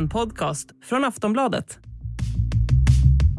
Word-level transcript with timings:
en 0.00 0.08
podcast 0.08 0.68
från 0.84 1.04
Aftonbladet. 1.04 1.78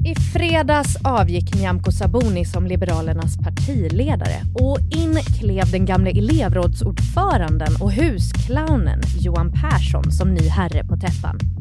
I 0.05 0.15
fredags 0.15 0.95
avgick 1.03 1.55
Nyamko 1.55 1.91
Sabuni 1.91 2.45
som 2.45 2.65
Liberalernas 2.65 3.37
partiledare 3.37 4.41
och 4.55 4.79
in 4.79 5.15
klev 5.39 5.71
den 5.71 5.85
gamle 5.85 6.11
elevrådsordföranden 6.11 7.75
och 7.81 7.91
husclownen 7.91 9.01
Johan 9.19 9.51
Persson 9.51 10.11
som 10.11 10.33
ny 10.33 10.47
herre 10.47 10.83
på 10.83 10.97
täppan. 10.97 11.60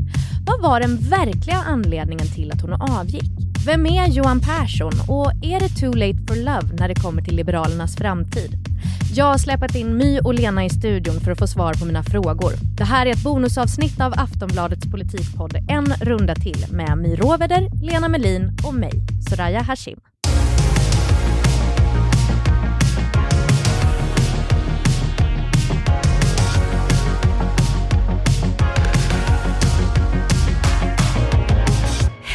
Vad 0.51 0.61
var 0.61 0.81
den 0.81 0.97
verkliga 0.97 1.57
anledningen 1.57 2.27
till 2.27 2.53
att 2.53 2.61
hon 2.61 2.73
avgick? 2.73 3.31
Vem 3.67 3.87
är 3.87 4.07
Johan 4.07 4.41
Persson 4.41 4.93
och 5.09 5.33
är 5.43 5.61
det 5.61 5.69
too 5.69 5.93
late 5.93 6.19
for 6.29 6.37
love 6.37 6.77
när 6.79 6.89
det 6.89 6.95
kommer 6.95 7.23
till 7.23 7.37
Liberalernas 7.37 7.97
framtid? 7.97 8.55
Jag 9.15 9.25
har 9.25 9.39
släpat 9.39 9.75
in 9.75 9.97
My 9.97 10.19
och 10.19 10.35
Lena 10.35 10.65
i 10.65 10.71
studion 10.71 11.21
för 11.21 11.33
att 11.33 11.39
få 11.39 11.47
svar 11.47 11.75
på 11.75 11.85
mina 11.85 12.03
frågor. 12.03 12.53
Det 12.79 12.85
här 12.85 13.07
är 13.07 13.11
ett 13.11 13.25
bonusavsnitt 13.25 14.01
av 14.01 14.13
Aftonbladets 14.17 14.91
politikpodd 14.91 15.57
En 15.69 15.87
runda 15.87 16.35
till 16.35 16.67
med 16.71 16.99
My 16.99 17.17
Råveder, 17.17 17.69
Lena 17.83 18.09
Melin 18.09 18.59
och 18.67 18.75
mig, 18.75 18.93
Soraya 19.29 19.63
Hashim. 19.63 20.01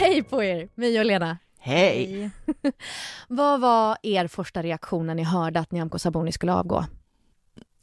Hej 0.05 0.23
på 0.23 0.43
er, 0.43 0.69
My 0.75 0.99
och 0.99 1.05
Lena. 1.05 1.37
Hej! 1.59 2.29
Vad 3.27 3.59
var 3.59 3.97
er 4.03 4.27
första 4.27 4.63
reaktion 4.63 5.07
när 5.07 5.15
ni 5.15 5.23
hörde 5.23 5.59
att 5.59 5.71
Nyamko 5.71 5.99
Sabuni 5.99 6.31
skulle 6.31 6.53
avgå? 6.53 6.85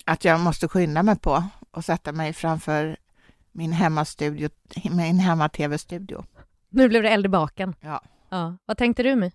Att 0.07 0.25
jag 0.25 0.41
måste 0.41 0.69
skynda 0.69 1.03
mig 1.03 1.19
på 1.19 1.45
och 1.71 1.85
sätta 1.85 2.13
mig 2.13 2.33
framför 2.33 2.97
min 3.53 3.73
hemmastudio, 3.73 4.49
min 4.91 5.19
hemma-tv-studio. 5.19 6.25
Nu 6.69 6.89
blev 6.89 7.03
det 7.03 7.09
eld 7.09 7.27
i 7.27 7.29
baken. 7.29 7.75
Ja. 7.81 8.03
ja. 8.29 8.57
Vad 8.65 8.79
tänkte 8.79 9.03
du 9.03 9.17
My? 9.17 9.31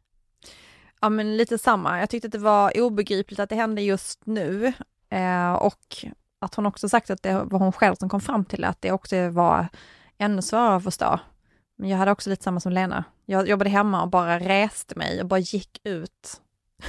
Ja 1.02 1.10
men 1.10 1.38
lite 1.38 1.58
samma. 1.58 2.00
Jag 2.00 2.10
tyckte 2.10 2.28
att 2.28 2.32
det 2.32 2.38
var 2.38 2.82
obegripligt 2.82 3.40
att 3.40 3.50
det 3.50 3.56
hände 3.56 3.82
just 3.82 4.26
nu 4.26 4.74
eh, 5.10 5.54
och 5.54 6.06
att 6.40 6.56
hon 6.56 6.66
också 6.66 6.90
sagt 6.90 7.10
att 7.10 7.24
det 7.24 7.34
var 7.34 7.60
hon 7.60 7.72
själv 7.72 7.96
som 7.96 8.10
kom 8.10 8.22
fram 8.22 8.46
till 8.46 8.64
att 8.64 8.82
det 8.82 8.92
också 8.92 9.30
var 9.30 9.68
ännu 10.18 10.42
svårare 10.42 10.76
att 10.76 10.84
förstå. 10.84 11.20
Men 11.78 11.90
jag 11.90 11.98
hade 11.98 12.12
också 12.12 12.30
lite 12.30 12.44
samma 12.44 12.60
som 12.60 12.72
Lena. 12.72 13.04
Jag 13.26 13.48
jobbade 13.48 13.70
hemma 13.70 14.02
och 14.02 14.10
bara 14.10 14.40
reste 14.40 14.96
mig 14.96 15.22
och 15.22 15.28
bara 15.28 15.40
gick 15.40 15.80
ut 15.84 16.42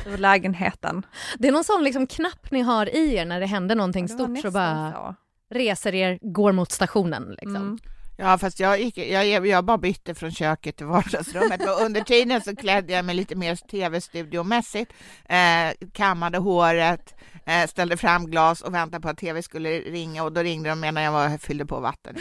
ur 0.06 0.18
lägenheten. 0.18 1.06
Det 1.38 1.48
är 1.48 1.52
någon 1.52 1.64
sån 1.64 1.84
liksom 1.84 2.06
knapp 2.06 2.50
ni 2.50 2.60
har 2.60 2.96
i 2.96 3.14
er 3.14 3.24
när 3.24 3.40
det 3.40 3.46
händer 3.46 3.74
någonting 3.74 4.06
ja, 4.08 4.14
stort 4.14 4.38
så 4.38 4.50
bara 4.50 4.92
så. 4.92 5.14
reser 5.54 5.94
er, 5.94 6.18
går 6.22 6.52
mot 6.52 6.72
stationen 6.72 7.30
liksom. 7.30 7.56
Mm. 7.56 7.78
Ja, 8.20 8.38
fast 8.38 8.60
jag, 8.60 8.80
gick, 8.80 8.98
jag, 8.98 9.46
jag 9.46 9.64
bara 9.64 9.78
bytte 9.78 10.14
från 10.14 10.32
köket 10.32 10.76
till 10.76 10.86
vardagsrummet 10.86 11.60
och 11.60 11.84
under 11.84 12.00
tiden 12.00 12.40
så 12.40 12.56
klädde 12.56 12.92
jag 12.92 13.04
mig 13.04 13.14
lite 13.14 13.34
mer 13.34 13.56
tv-studiomässigt, 13.56 14.92
eh, 15.28 15.88
kammade 15.92 16.38
håret, 16.38 17.14
eh, 17.46 17.66
ställde 17.66 17.96
fram 17.96 18.30
glas 18.30 18.60
och 18.62 18.74
väntade 18.74 19.02
på 19.02 19.08
att 19.08 19.18
tv 19.18 19.42
skulle 19.42 19.70
ringa 19.70 20.24
och 20.24 20.32
då 20.32 20.42
ringde 20.42 20.68
de 20.68 20.80
medan 20.80 21.02
jag 21.02 21.12
var, 21.12 21.38
fyllde 21.38 21.66
på 21.66 21.80
vatten. 21.80 22.16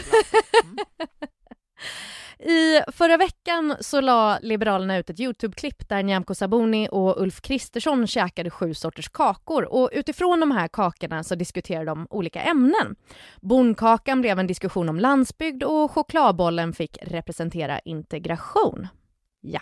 Mm. 0.64 0.78
I 2.40 2.80
förra 2.92 3.16
veckan 3.16 3.76
så 3.80 4.00
la 4.00 4.38
Liberalerna 4.42 4.98
ut 4.98 5.10
ett 5.10 5.20
Youtube-klipp 5.20 5.88
där 5.88 6.02
Nyamko 6.02 6.34
Sabuni 6.34 6.88
och 6.92 7.22
Ulf 7.22 7.40
Kristersson 7.40 8.06
käkade 8.06 8.50
sju 8.50 8.74
sorters 8.74 9.08
kakor 9.08 9.64
och 9.64 9.90
utifrån 9.92 10.40
de 10.40 10.50
här 10.50 10.68
kakorna 10.68 11.24
så 11.24 11.34
diskuterade 11.34 11.86
de 11.86 12.06
olika 12.10 12.42
ämnen. 12.42 12.96
Bonkakan 13.40 14.20
blev 14.20 14.38
en 14.38 14.46
diskussion 14.46 14.88
om 14.88 15.00
landsbygd 15.00 15.62
och 15.62 15.90
chokladbollen 15.90 16.72
fick 16.72 16.98
representera 17.02 17.78
integration. 17.78 18.88
Ja. 19.40 19.60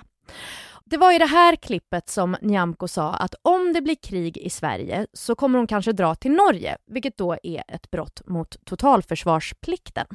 Det 0.84 0.96
var 0.96 1.12
i 1.12 1.18
det 1.18 1.26
här 1.26 1.56
klippet 1.56 2.08
som 2.08 2.36
Nyamko 2.42 2.88
sa 2.88 3.14
att 3.14 3.34
om 3.42 3.72
det 3.72 3.82
blir 3.82 3.94
krig 3.94 4.38
i 4.38 4.50
Sverige 4.50 5.06
så 5.12 5.34
kommer 5.34 5.58
hon 5.58 5.66
kanske 5.66 5.92
dra 5.92 6.14
till 6.14 6.32
Norge, 6.32 6.76
vilket 6.86 7.18
då 7.18 7.36
är 7.42 7.62
ett 7.68 7.90
brott 7.90 8.22
mot 8.26 8.56
totalförsvarsplikten 8.64 10.06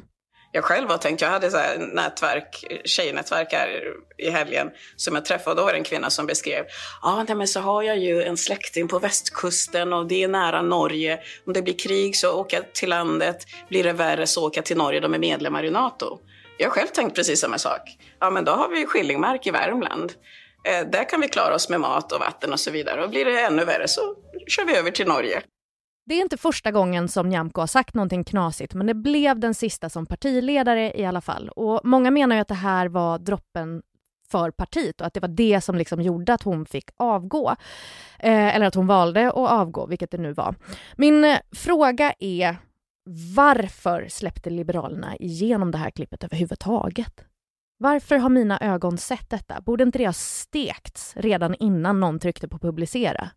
jag 0.52 0.64
själv 0.64 0.88
har 0.88 0.98
tänkt, 0.98 1.20
jag 1.20 1.28
hade 1.28 1.50
så 1.50 1.56
här 1.56 1.78
nätverk, 1.78 2.64
tjejnätverk 2.84 3.52
här 3.52 3.94
i 4.18 4.30
helgen 4.30 4.70
som 4.96 5.14
jag 5.14 5.24
träffade 5.24 5.50
och 5.50 5.56
då 5.56 5.64
var 5.64 5.72
det 5.72 5.78
en 5.78 5.84
kvinna 5.84 6.10
som 6.10 6.26
beskrev, 6.26 6.64
ja 7.02 7.26
men 7.28 7.48
så 7.48 7.60
har 7.60 7.82
jag 7.82 7.98
ju 7.98 8.22
en 8.22 8.36
släkting 8.36 8.88
på 8.88 8.98
västkusten 8.98 9.92
och 9.92 10.06
det 10.06 10.22
är 10.22 10.28
nära 10.28 10.62
Norge. 10.62 11.20
Om 11.46 11.52
det 11.52 11.62
blir 11.62 11.78
krig 11.78 12.16
så 12.16 12.40
åker 12.40 12.56
jag 12.56 12.72
till 12.72 12.88
landet, 12.88 13.46
blir 13.68 13.84
det 13.84 13.92
värre 13.92 14.26
så 14.26 14.46
åker 14.46 14.58
jag 14.58 14.64
till 14.64 14.76
Norge, 14.76 15.00
de 15.00 15.14
är 15.14 15.18
medlemmar 15.18 15.64
i 15.64 15.70
NATO. 15.70 16.18
Jag 16.58 16.68
har 16.68 16.74
själv 16.74 16.88
tänkt 16.88 17.16
precis 17.16 17.40
samma 17.40 17.58
sak. 17.58 17.80
Ja 18.18 18.30
men 18.30 18.44
då 18.44 18.52
har 18.52 18.68
vi 18.68 18.86
Skillingmark 18.86 19.46
i 19.46 19.50
Värmland. 19.50 20.12
Eh, 20.64 20.86
där 20.90 21.08
kan 21.08 21.20
vi 21.20 21.28
klara 21.28 21.54
oss 21.54 21.68
med 21.68 21.80
mat 21.80 22.12
och 22.12 22.20
vatten 22.20 22.52
och 22.52 22.60
så 22.60 22.70
vidare. 22.70 23.04
Och 23.04 23.10
blir 23.10 23.24
det 23.24 23.40
ännu 23.40 23.64
värre 23.64 23.88
så 23.88 24.14
kör 24.46 24.64
vi 24.64 24.76
över 24.76 24.90
till 24.90 25.06
Norge. 25.06 25.42
Det 26.04 26.14
är 26.14 26.20
inte 26.20 26.36
första 26.36 26.70
gången 26.70 27.08
som 27.08 27.28
Nyamko 27.28 27.60
har 27.60 27.66
sagt 27.66 27.94
någonting 27.94 28.24
knasigt 28.24 28.74
men 28.74 28.86
det 28.86 28.94
blev 28.94 29.38
den 29.38 29.54
sista 29.54 29.88
som 29.88 30.06
partiledare 30.06 30.92
i 31.00 31.04
alla 31.04 31.20
fall. 31.20 31.48
Och 31.48 31.80
Många 31.84 32.10
menar 32.10 32.36
ju 32.36 32.42
att 32.42 32.48
det 32.48 32.54
här 32.54 32.88
var 32.88 33.18
droppen 33.18 33.82
för 34.30 34.50
partiet 34.50 35.00
och 35.00 35.06
att 35.06 35.14
det 35.14 35.20
var 35.20 35.28
det 35.28 35.60
som 35.60 35.76
liksom 35.76 36.00
gjorde 36.00 36.34
att 36.34 36.42
hon 36.42 36.66
fick 36.66 36.90
avgå. 36.96 37.50
Eh, 38.18 38.56
eller 38.56 38.66
att 38.66 38.74
hon 38.74 38.86
valde 38.86 39.28
att 39.28 39.50
avgå, 39.50 39.86
vilket 39.86 40.10
det 40.10 40.18
nu 40.18 40.32
var. 40.32 40.54
Min 40.96 41.24
eh, 41.24 41.38
fråga 41.52 42.12
är 42.18 42.56
varför 43.36 44.06
släppte 44.08 44.50
Liberalerna 44.50 45.16
igenom 45.16 45.70
det 45.70 45.78
här 45.78 45.90
klippet 45.90 46.24
överhuvudtaget? 46.24 47.24
Varför 47.78 48.16
har 48.16 48.28
mina 48.28 48.60
ögon 48.60 48.98
sett 48.98 49.30
detta? 49.30 49.60
Borde 49.60 49.84
inte 49.84 49.98
det 49.98 50.06
ha 50.06 50.12
stekts 50.12 51.16
redan 51.16 51.54
innan 51.54 52.00
någon 52.00 52.18
tryckte 52.18 52.48
på 52.48 52.58
publicera? 52.58 53.30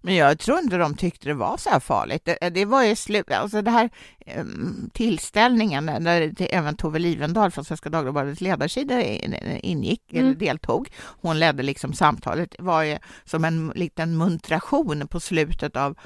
Men 0.00 0.14
jag 0.14 0.38
tror 0.38 0.58
inte 0.58 0.76
de 0.76 0.94
tyckte 0.94 1.28
det 1.28 1.34
var 1.34 1.56
så 1.56 1.70
här 1.70 1.80
farligt. 1.80 2.24
Det, 2.24 2.50
det 2.50 2.64
var 2.64 2.84
ju 2.84 2.96
slut, 2.96 3.30
alltså 3.30 3.62
det 3.62 3.70
här 3.70 3.90
um, 4.36 4.90
tillställningen 4.94 5.86
där 5.86 6.34
även 6.38 6.76
Tove 6.76 6.98
Livendal 6.98 7.50
från 7.50 7.64
Svenska 7.64 7.88
Dagbladets 7.88 8.40
ledarsida 8.40 9.02
ingick, 9.02 10.12
mm. 10.12 10.24
eller 10.24 10.34
deltog. 10.34 10.88
Hon 11.00 11.38
ledde 11.38 11.62
liksom 11.62 11.92
samtalet, 11.92 12.54
var 12.58 12.82
ju 12.82 12.98
som 13.24 13.44
en 13.44 13.72
liten 13.74 14.16
muntration 14.16 15.08
på 15.08 15.20
slutet 15.20 15.76
av 15.76 15.98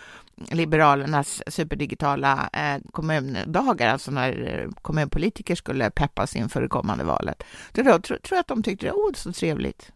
Liberalernas 0.50 1.42
superdigitala 1.46 2.50
eh, 2.52 2.82
kommundagar, 2.92 3.88
alltså 3.88 4.10
när 4.10 4.68
kommunpolitiker 4.82 5.54
skulle 5.54 5.90
peppas 5.90 6.36
inför 6.36 6.62
det 6.62 6.68
kommande 6.68 7.04
valet. 7.04 7.42
Så 7.76 7.82
då 7.82 7.98
tror 7.98 8.18
jag 8.30 8.38
att 8.38 8.46
de 8.46 8.62
tyckte 8.62 8.86
det 8.86 8.92
var 8.92 9.12
så 9.16 9.32
trevligt. 9.32 9.92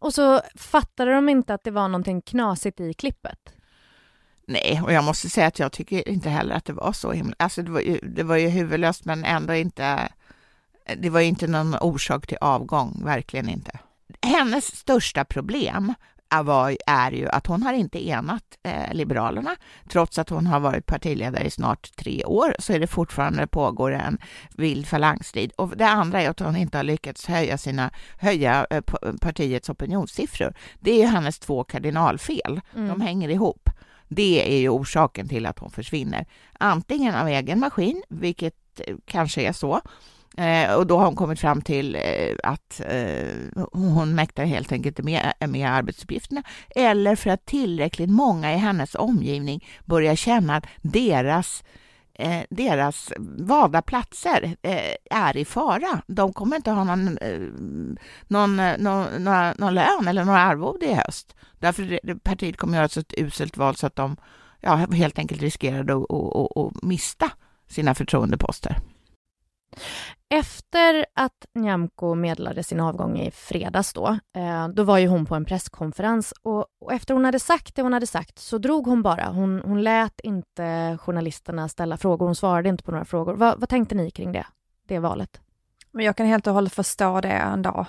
Och 0.00 0.14
så 0.14 0.40
fattade 0.54 1.14
de 1.14 1.28
inte 1.28 1.54
att 1.54 1.64
det 1.64 1.70
var 1.70 1.88
någonting 1.88 2.22
knasigt 2.22 2.80
i 2.80 2.94
klippet. 2.94 3.38
Nej, 4.46 4.80
och 4.84 4.92
jag 4.92 5.04
måste 5.04 5.28
säga 5.28 5.46
att 5.46 5.58
jag 5.58 5.72
tycker 5.72 6.08
inte 6.08 6.30
heller 6.30 6.54
att 6.54 6.64
det 6.64 6.72
var 6.72 6.92
så 6.92 7.12
himla... 7.12 7.34
Alltså 7.38 7.62
det 7.62 7.70
var 7.70 7.80
ju, 7.80 7.98
det 8.02 8.22
var 8.22 8.36
ju 8.36 8.48
huvudlöst 8.48 9.04
men 9.04 9.24
ändå 9.24 9.54
inte... 9.54 10.08
Det 10.96 11.10
var 11.10 11.20
ju 11.20 11.26
inte 11.26 11.46
någon 11.46 11.74
orsak 11.74 12.26
till 12.26 12.38
avgång, 12.40 13.02
verkligen 13.04 13.48
inte. 13.48 13.78
Hennes 14.22 14.76
största 14.76 15.24
problem 15.24 15.94
var, 16.42 16.76
är 16.86 17.12
ju 17.12 17.28
att 17.28 17.46
hon 17.46 17.62
har 17.62 17.72
inte 17.72 18.08
enat 18.08 18.44
eh, 18.62 18.94
Liberalerna. 18.94 19.56
Trots 19.88 20.18
att 20.18 20.30
hon 20.30 20.46
har 20.46 20.60
varit 20.60 20.86
partiledare 20.86 21.44
i 21.44 21.50
snart 21.50 21.96
tre 21.96 22.24
år 22.24 22.54
så 22.58 22.72
är 22.72 22.80
det 22.80 22.86
fortfarande 22.86 23.46
pågår 23.46 23.92
en 23.92 24.18
vild 24.56 24.86
falangstrid. 24.86 25.52
Och 25.56 25.76
det 25.76 25.86
andra 25.86 26.22
är 26.22 26.30
att 26.30 26.40
hon 26.40 26.56
inte 26.56 26.78
har 26.78 26.84
lyckats 26.84 27.26
höja, 27.26 27.58
sina, 27.58 27.90
höja 28.18 28.66
eh, 28.70 28.82
partiets 29.20 29.70
opinionssiffror. 29.70 30.54
Det 30.80 30.90
är 30.90 30.98
ju 30.98 31.06
hennes 31.06 31.38
två 31.38 31.64
kardinalfel. 31.64 32.60
Mm. 32.74 32.88
De 32.88 33.00
hänger 33.00 33.28
ihop. 33.28 33.70
Det 34.08 34.54
är 34.54 34.60
ju 34.60 34.68
orsaken 34.68 35.28
till 35.28 35.46
att 35.46 35.58
hon 35.58 35.70
försvinner. 35.70 36.26
Antingen 36.58 37.14
av 37.14 37.28
egen 37.28 37.60
maskin, 37.60 38.02
vilket 38.08 38.80
eh, 38.86 38.96
kanske 39.04 39.42
är 39.42 39.52
så, 39.52 39.80
Eh, 40.40 40.74
och 40.74 40.86
då 40.86 40.98
har 40.98 41.04
hon 41.04 41.16
kommit 41.16 41.40
fram 41.40 41.62
till 41.62 41.94
eh, 41.94 42.36
att 42.42 42.80
eh, 42.86 43.64
hon 43.72 44.14
mäktar 44.14 44.44
helt 44.44 44.72
enkelt 44.72 44.98
med, 44.98 45.32
med 45.48 45.72
arbetsuppgifterna. 45.72 46.42
Eller 46.76 47.16
för 47.16 47.30
att 47.30 47.46
tillräckligt 47.46 48.10
många 48.10 48.54
i 48.54 48.56
hennes 48.56 48.94
omgivning 48.94 49.64
börjar 49.84 50.14
känna 50.14 50.56
att 50.56 50.66
deras 50.82 51.64
eh, 52.14 52.42
deras 52.50 53.12
valda 53.38 53.82
platser 53.82 54.56
eh, 54.62 54.94
är 55.10 55.36
i 55.36 55.44
fara. 55.44 56.02
De 56.06 56.32
kommer 56.32 56.56
inte 56.56 56.70
ha 56.70 56.84
någon, 56.84 57.18
eh, 57.18 57.40
någon, 58.28 58.56
någon, 58.56 59.24
någon, 59.24 59.52
någon 59.58 59.74
lön 59.74 60.08
eller 60.08 60.24
några 60.24 60.40
arvode 60.40 60.86
i 60.86 60.94
höst. 60.94 61.36
Därför 61.58 62.14
partiet 62.18 62.56
kommer 62.56 62.74
göra 62.74 62.84
ett 62.84 62.92
så 62.92 63.02
uselt 63.16 63.56
val 63.56 63.76
så 63.76 63.86
att 63.86 63.96
de 63.96 64.16
ja, 64.60 64.74
helt 64.74 65.18
enkelt 65.18 65.42
riskerar 65.42 65.80
att, 65.80 65.90
att, 65.90 66.36
att, 66.36 66.56
att 66.56 66.82
mista 66.82 67.30
sina 67.68 67.94
förtroendeposter. 67.94 68.76
Efter 70.28 71.06
att 71.14 71.46
Nyamko 71.54 72.14
meddelade 72.14 72.62
sin 72.62 72.80
avgång 72.80 73.18
i 73.18 73.30
fredags 73.30 73.92
då, 73.92 74.18
eh, 74.36 74.68
då 74.68 74.82
var 74.82 74.98
ju 74.98 75.06
hon 75.06 75.26
på 75.26 75.34
en 75.34 75.44
presskonferens 75.44 76.34
och, 76.42 76.66
och, 76.80 76.92
efter 76.92 77.14
hon 77.14 77.24
hade 77.24 77.40
sagt 77.40 77.76
det 77.76 77.82
hon 77.82 77.92
hade 77.92 78.06
sagt 78.06 78.38
så 78.38 78.58
drog 78.58 78.86
hon 78.86 79.02
bara. 79.02 79.28
Hon, 79.28 79.62
hon 79.64 79.82
lät 79.82 80.20
inte 80.20 80.98
journalisterna 81.00 81.68
ställa 81.68 81.96
frågor, 81.96 82.26
hon 82.26 82.34
svarade 82.34 82.68
inte 82.68 82.84
på 82.84 82.90
några 82.90 83.04
frågor. 83.04 83.34
Va, 83.34 83.54
vad 83.58 83.68
tänkte 83.68 83.94
ni 83.94 84.10
kring 84.10 84.32
det, 84.32 84.46
det 84.86 84.98
valet? 84.98 85.40
Men 85.90 86.04
jag 86.04 86.16
kan 86.16 86.26
helt 86.26 86.46
och 86.46 86.54
hållet 86.54 86.74
förstå 86.74 87.20
det 87.20 87.28
ändå. 87.28 87.86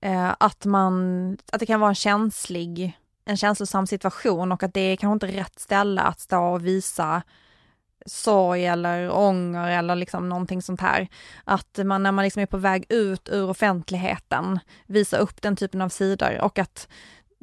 Eh, 0.00 0.34
att 0.40 0.64
man, 0.64 1.32
att 1.52 1.60
det 1.60 1.66
kan 1.66 1.80
vara 1.80 1.90
en 1.90 1.94
känslig, 1.94 2.98
en 3.24 3.36
känslosam 3.36 3.86
situation 3.86 4.52
och 4.52 4.62
att 4.62 4.74
det 4.74 4.80
är 4.80 4.96
kanske 4.96 5.26
inte 5.26 5.40
rätt 5.40 5.58
ställe 5.58 6.00
att 6.00 6.20
stå 6.20 6.44
och 6.44 6.66
visa 6.66 7.22
sorg 8.06 8.66
eller 8.66 9.10
ånger 9.10 9.68
eller 9.70 9.94
liksom 9.94 10.28
någonting 10.28 10.62
sånt 10.62 10.80
här. 10.80 11.08
Att 11.44 11.78
man 11.84 12.02
när 12.02 12.12
man 12.12 12.24
liksom 12.24 12.42
är 12.42 12.46
på 12.46 12.56
väg 12.56 12.86
ut 12.88 13.28
ur 13.28 13.50
offentligheten 13.50 14.58
visar 14.86 15.18
upp 15.18 15.42
den 15.42 15.56
typen 15.56 15.80
av 15.80 15.88
sidor 15.88 16.40
och 16.40 16.58
att 16.58 16.88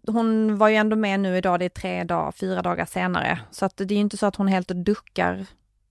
hon 0.08 0.58
var 0.58 0.70
ju 0.70 0.76
ändå 0.76 0.96
med 0.96 1.20
nu 1.20 1.38
idag, 1.38 1.60
det 1.60 1.66
är 1.66 1.70
tre 1.70 2.04
dagar, 2.04 2.32
fyra 2.32 2.62
dagar 2.62 2.86
senare. 2.86 3.40
Så 3.52 3.66
att 3.66 3.78
det 3.78 3.84
är 3.84 3.96
ju 3.96 4.02
inte 4.02 4.18
så 4.18 4.26
att 4.26 4.36
hon 4.36 4.48
helt 4.48 4.68
duckar 4.68 5.46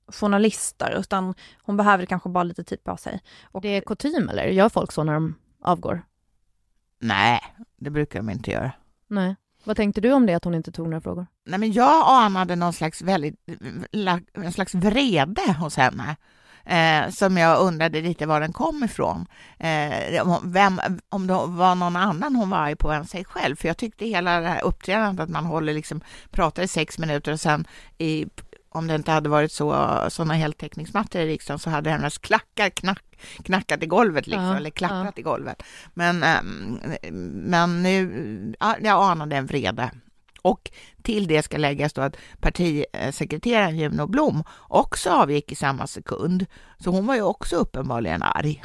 journalister, 0.06 0.96
utan 0.98 1.34
hon 1.62 1.76
behöver 1.76 2.06
kanske 2.06 2.28
bara 2.28 2.44
lite 2.44 2.64
tid 2.64 2.84
på 2.84 2.96
sig. 2.96 3.20
Och 3.44 3.60
det 3.60 3.68
är 3.68 3.80
kutym 3.80 4.28
eller? 4.28 4.44
Gör 4.44 4.68
folk 4.68 4.92
så 4.92 5.04
när 5.04 5.14
de 5.14 5.34
avgår? 5.62 6.02
Nej, 6.98 7.40
det 7.76 7.90
brukar 7.90 8.18
de 8.18 8.30
inte 8.30 8.50
göra. 8.50 8.72
Nej. 9.08 9.36
Vad 9.64 9.76
tänkte 9.76 10.00
du 10.00 10.12
om 10.12 10.26
det, 10.26 10.34
att 10.34 10.44
hon 10.44 10.54
inte 10.54 10.72
tog 10.72 10.86
några 10.86 11.00
frågor? 11.00 11.26
Nej, 11.46 11.58
men 11.58 11.72
jag 11.72 12.04
anade 12.06 12.56
någon 12.56 12.72
slags, 12.72 13.02
väldigt, 13.02 13.34
en 14.34 14.52
slags 14.52 14.74
vrede 14.74 15.52
hos 15.52 15.76
henne. 15.76 16.16
Eh, 16.66 17.10
som 17.10 17.36
jag 17.36 17.60
undrade 17.60 18.00
lite 18.00 18.26
var 18.26 18.40
den 18.40 18.52
kom 18.52 18.84
ifrån. 18.84 19.26
Eh, 19.58 20.38
vem, 20.42 20.80
om 21.08 21.26
det 21.26 21.32
var 21.32 21.74
någon 21.74 21.96
annan 21.96 22.36
hon 22.36 22.50
var 22.50 22.58
arg 22.58 22.76
på 22.76 22.90
än 22.90 23.06
sig 23.06 23.24
själv. 23.24 23.56
För 23.56 23.68
jag 23.68 23.76
tyckte 23.76 24.06
hela 24.06 24.40
det 24.40 24.48
här 24.48 24.64
uppträdandet, 24.64 25.24
att 25.24 25.30
man 25.30 25.44
håller 25.44 25.74
liksom, 25.74 26.00
pratar 26.30 26.62
i 26.62 26.68
sex 26.68 26.98
minuter 26.98 27.32
och 27.32 27.40
sen 27.40 27.66
i, 27.98 28.26
om 28.74 28.86
det 28.86 28.94
inte 28.94 29.12
hade 29.12 29.28
varit 29.28 29.52
så, 29.52 29.98
sådana 30.08 30.34
heltäckningsmattor 30.34 31.20
i 31.20 31.26
riksdagen 31.26 31.58
så 31.58 31.70
hade 31.70 31.90
hennes 31.90 32.18
klackar 32.18 32.70
knack, 32.70 33.04
knackat 33.44 33.82
i 33.82 33.86
golvet 33.86 34.26
liksom, 34.26 34.44
ja, 34.44 34.56
eller 34.56 34.70
klapprat 34.70 35.12
ja. 35.16 35.20
i 35.20 35.22
golvet. 35.22 35.62
Men, 35.94 36.22
ehm, 36.22 36.80
men 37.48 37.82
nu, 37.82 38.54
jag 38.60 39.10
anade 39.10 39.36
en 39.36 39.46
vrede. 39.46 39.90
Och 40.42 40.70
till 41.02 41.26
det 41.26 41.42
ska 41.42 41.56
läggas 41.56 41.92
då 41.92 42.02
att 42.02 42.16
partisekreteraren 42.40 43.78
Juno 43.78 44.06
Blom 44.06 44.44
också 44.68 45.10
avgick 45.10 45.52
i 45.52 45.54
samma 45.54 45.86
sekund. 45.86 46.46
Så 46.78 46.90
hon 46.90 47.06
var 47.06 47.14
ju 47.14 47.22
också 47.22 47.56
uppenbarligen 47.56 48.22
arg. 48.22 48.62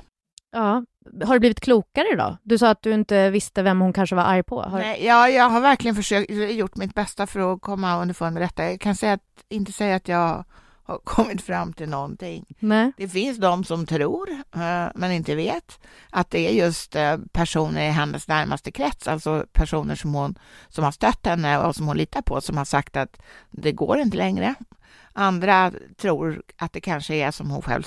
Ja, 0.51 0.83
har 1.23 1.33
du 1.33 1.39
blivit 1.39 1.59
klokare 1.59 2.15
då? 2.17 2.37
Du 2.43 2.57
sa 2.57 2.69
att 2.69 2.81
du 2.81 2.93
inte 2.93 3.29
visste 3.29 3.61
vem 3.61 3.81
hon 3.81 3.93
kanske 3.93 4.15
var 4.15 4.23
arg 4.23 4.43
på. 4.43 4.61
Har... 4.61 4.79
Nej, 4.79 5.05
ja, 5.05 5.29
jag 5.29 5.49
har 5.49 5.61
verkligen 5.61 5.95
försökt, 5.95 6.31
gjort 6.31 6.75
mitt 6.75 6.93
bästa 6.93 7.27
för 7.27 7.53
att 7.53 7.61
komma 7.61 8.01
underfund 8.01 8.33
med 8.33 8.43
detta. 8.43 8.63
Jag 8.63 8.81
kan 8.81 8.95
säga 8.95 9.13
att, 9.13 9.21
inte 9.49 9.71
säga 9.71 9.95
att 9.95 10.07
jag 10.07 10.45
har 10.83 10.97
kommit 11.03 11.41
fram 11.41 11.73
till 11.73 11.89
någonting. 11.89 12.45
Nej. 12.59 12.91
Det 12.97 13.07
finns 13.07 13.37
de 13.37 13.63
som 13.63 13.85
tror, 13.85 14.29
eh, 14.31 14.87
men 14.95 15.11
inte 15.11 15.35
vet, 15.35 15.79
att 16.09 16.31
det 16.31 16.47
är 16.47 16.65
just 16.65 16.95
eh, 16.95 17.17
personer 17.31 17.87
i 17.87 17.89
hennes 17.89 18.27
närmaste 18.27 18.71
krets, 18.71 19.07
alltså 19.07 19.45
personer 19.51 19.95
som 19.95 20.13
hon 20.13 20.39
som 20.69 20.83
har 20.83 20.91
stött 20.91 21.25
henne 21.25 21.57
och 21.57 21.75
som 21.75 21.87
hon 21.87 21.97
litar 21.97 22.21
på, 22.21 22.41
som 22.41 22.57
har 22.57 22.65
sagt 22.65 22.97
att 22.97 23.21
det 23.51 23.71
går 23.71 23.99
inte 23.99 24.17
längre. 24.17 24.55
Andra 25.13 25.71
tror 25.97 26.41
att 26.57 26.73
det 26.73 26.81
kanske 26.81 27.15
är 27.15 27.31
som 27.31 27.49
hon 27.51 27.61
själv 27.61 27.83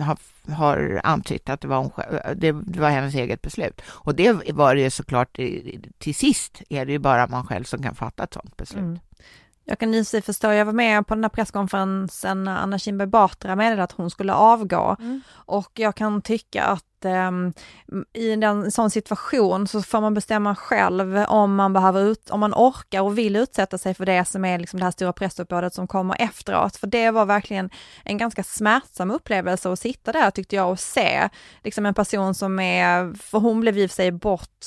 har, 0.00 0.16
har 0.54 1.00
antytt, 1.04 1.48
att 1.48 1.60
det 1.60 1.68
var, 1.68 1.76
hon 1.76 1.90
själv, 1.90 2.20
det 2.36 2.52
var 2.52 2.90
hennes 2.90 3.14
eget 3.14 3.42
beslut. 3.42 3.82
Och 3.86 4.14
det 4.14 4.52
var 4.52 4.74
det 4.74 4.80
ju 4.80 4.90
såklart, 4.90 5.38
till 5.98 6.14
sist 6.14 6.62
är 6.68 6.86
det 6.86 6.92
ju 6.92 6.98
bara 6.98 7.26
man 7.26 7.46
själv 7.46 7.64
som 7.64 7.82
kan 7.82 7.94
fatta 7.94 8.24
ett 8.24 8.34
sådant 8.34 8.56
beslut. 8.56 8.82
Mm. 8.82 8.98
Jag 9.72 9.78
kan 9.78 9.94
i 9.94 10.04
sig 10.04 10.22
förstå, 10.22 10.52
jag 10.52 10.64
var 10.64 10.72
med 10.72 11.06
på 11.06 11.14
den 11.14 11.24
här 11.24 11.28
presskonferensen 11.28 12.44
när 12.44 12.56
Anna 12.56 12.78
Kinberg 12.78 13.08
Batra 13.08 13.56
meddelade 13.56 13.82
att 13.82 13.92
hon 13.92 14.10
skulle 14.10 14.32
avgå. 14.32 14.96
Mm. 15.00 15.20
Och 15.30 15.70
jag 15.74 15.94
kan 15.94 16.22
tycka 16.22 16.64
att 16.64 17.04
um, 17.04 17.52
i 18.12 18.32
en 18.32 18.70
sån 18.70 18.90
situation 18.90 19.68
så 19.68 19.82
får 19.82 20.00
man 20.00 20.14
bestämma 20.14 20.54
själv 20.54 21.16
om 21.16 21.54
man 21.54 21.72
behöver 21.72 22.02
ut, 22.02 22.30
om 22.30 22.40
man 22.40 22.54
orkar 22.54 23.00
och 23.00 23.18
vill 23.18 23.36
utsätta 23.36 23.78
sig 23.78 23.94
för 23.94 24.06
det 24.06 24.24
som 24.24 24.44
är 24.44 24.58
liksom 24.58 24.78
det 24.78 24.84
här 24.84 24.90
stora 24.90 25.12
pressuppbådet 25.12 25.74
som 25.74 25.86
kommer 25.86 26.16
efteråt. 26.18 26.76
För 26.76 26.86
det 26.86 27.10
var 27.10 27.26
verkligen 27.26 27.70
en 28.04 28.18
ganska 28.18 28.42
smärtsam 28.42 29.10
upplevelse 29.10 29.72
att 29.72 29.78
sitta 29.78 30.12
där 30.12 30.30
tyckte 30.30 30.56
jag 30.56 30.70
och 30.70 30.80
se 30.80 31.28
liksom 31.64 31.86
en 31.86 31.94
person 31.94 32.34
som 32.34 32.58
är, 32.58 33.14
för 33.14 33.38
hon 33.38 33.60
blev 33.60 33.78
i 33.78 33.86
och 33.86 33.90
för 33.90 33.94
sig 33.94 34.12
bort 34.12 34.66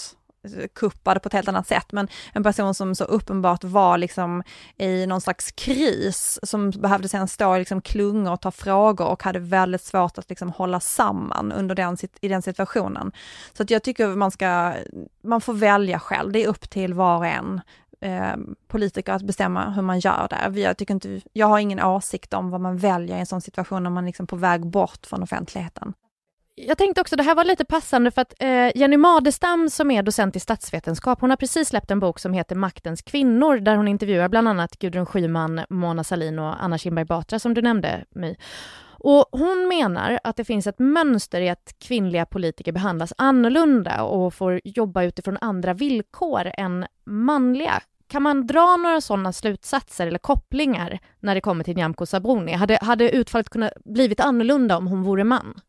kuppade 0.75 1.19
på 1.19 1.27
ett 1.27 1.33
helt 1.33 1.47
annat 1.47 1.67
sätt, 1.67 1.91
men 1.91 2.07
en 2.33 2.43
person 2.43 2.73
som 2.73 2.95
så 2.95 3.03
uppenbart 3.03 3.63
var 3.63 3.97
liksom 3.97 4.43
i 4.77 5.05
någon 5.05 5.21
slags 5.21 5.51
kris, 5.51 6.39
som 6.43 6.71
behövde 6.71 7.09
sen 7.09 7.27
stå 7.27 7.55
i 7.55 7.59
liksom 7.59 7.81
klungor 7.81 8.31
och 8.31 8.41
ta 8.41 8.51
frågor 8.51 9.07
och 9.07 9.23
hade 9.23 9.39
väldigt 9.39 9.81
svårt 9.81 10.17
att 10.17 10.29
liksom 10.29 10.49
hålla 10.49 10.79
samman 10.79 11.51
under 11.51 11.75
den, 11.75 11.97
i 12.21 12.27
den 12.27 12.41
situationen. 12.41 13.11
Så 13.53 13.63
att 13.63 13.69
jag 13.69 13.83
tycker 13.83 14.07
man 14.07 14.31
ska, 14.31 14.73
man 15.23 15.41
får 15.41 15.53
välja 15.53 15.99
själv, 15.99 16.31
det 16.31 16.43
är 16.43 16.47
upp 16.47 16.69
till 16.69 16.93
var 16.93 17.17
och 17.17 17.25
en 17.25 17.61
eh, 18.01 18.35
politiker 18.67 19.13
att 19.13 19.21
bestämma 19.21 19.69
hur 19.69 19.81
man 19.81 19.99
gör 19.99 20.27
där. 20.29 20.59
Jag, 20.59 20.77
tycker 20.77 20.93
inte, 20.93 21.21
jag 21.33 21.47
har 21.47 21.59
ingen 21.59 21.83
åsikt 21.83 22.33
om 22.33 22.49
vad 22.49 22.61
man 22.61 22.77
väljer 22.77 23.17
i 23.17 23.19
en 23.19 23.25
sån 23.25 23.41
situation 23.41 23.83
när 23.83 23.89
man 23.89 24.05
liksom 24.05 24.27
på 24.27 24.35
väg 24.35 24.65
bort 24.65 25.05
från 25.05 25.23
offentligheten. 25.23 25.93
Jag 26.57 26.77
tänkte 26.77 27.01
också, 27.01 27.15
det 27.15 27.23
här 27.23 27.35
var 27.35 27.43
lite 27.43 27.65
passande 27.65 28.11
för 28.11 28.21
att 28.21 28.33
eh, 28.39 28.77
Jenny 28.77 28.97
Madestam 28.97 29.69
som 29.69 29.91
är 29.91 30.03
docent 30.03 30.35
i 30.35 30.39
statsvetenskap, 30.39 31.21
hon 31.21 31.29
har 31.29 31.37
precis 31.37 31.67
släppt 31.67 31.91
en 31.91 31.99
bok 31.99 32.19
som 32.19 32.33
heter 32.33 32.55
Maktens 32.55 33.01
kvinnor, 33.01 33.57
där 33.57 33.75
hon 33.75 33.87
intervjuar 33.87 34.29
bland 34.29 34.47
annat 34.47 34.79
Gudrun 34.79 35.05
Schyman, 35.05 35.61
Mona 35.69 36.03
Salin 36.03 36.39
och 36.39 36.63
Anna 36.63 36.77
Kinberg 36.77 37.05
Batra 37.05 37.39
som 37.39 37.53
du 37.53 37.61
nämnde, 37.61 38.05
My. 38.09 38.35
Och 38.99 39.25
hon 39.31 39.67
menar 39.67 40.19
att 40.23 40.35
det 40.35 40.45
finns 40.45 40.67
ett 40.67 40.79
mönster 40.79 41.41
i 41.41 41.49
att 41.49 41.75
kvinnliga 41.79 42.25
politiker 42.25 42.71
behandlas 42.71 43.13
annorlunda 43.17 44.03
och 44.03 44.33
får 44.33 44.61
jobba 44.63 45.03
utifrån 45.03 45.37
andra 45.41 45.73
villkor 45.73 46.51
än 46.57 46.85
manliga. 47.05 47.81
Kan 48.07 48.21
man 48.21 48.47
dra 48.47 48.77
några 48.77 49.01
sådana 49.01 49.33
slutsatser 49.33 50.07
eller 50.07 50.19
kopplingar 50.19 50.99
när 51.19 51.35
det 51.35 51.41
kommer 51.41 51.63
till 51.63 51.75
Nyamko 51.75 52.05
Sabuni? 52.05 52.51
Hade, 52.51 52.79
hade 52.81 53.09
utfallet 53.09 53.49
kunnat 53.49 53.71
blivit 53.85 54.19
annorlunda 54.19 54.77
om 54.77 54.87
hon 54.87 55.03
vore 55.03 55.23
man? 55.23 55.61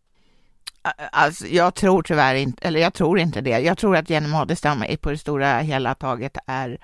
Alltså, 1.12 1.46
jag 1.46 1.74
tror 1.74 2.02
tyvärr 2.02 2.34
inte, 2.34 2.68
eller 2.68 2.80
jag 2.80 2.94
tror 2.94 3.18
inte 3.18 3.40
det. 3.40 3.58
Jag 3.58 3.78
tror 3.78 3.96
att 3.96 4.10
Jenny 4.10 4.28
Madestam 4.28 4.84
på 5.00 5.10
det 5.10 5.18
stora 5.18 5.58
hela 5.58 5.94
taget 5.94 6.36
är 6.46 6.78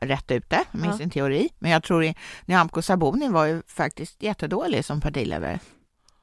rätt 0.00 0.30
ute 0.30 0.64
med 0.72 0.88
ja. 0.88 0.98
sin 0.98 1.10
teori. 1.10 1.48
Men 1.58 1.70
jag 1.70 1.82
tror 1.82 2.14
Nyamko 2.44 2.82
Sabuni 2.82 3.28
var 3.28 3.46
ju 3.46 3.62
faktiskt 3.66 4.22
jättedålig 4.22 4.84
som 4.84 5.00
partiledare. 5.00 5.58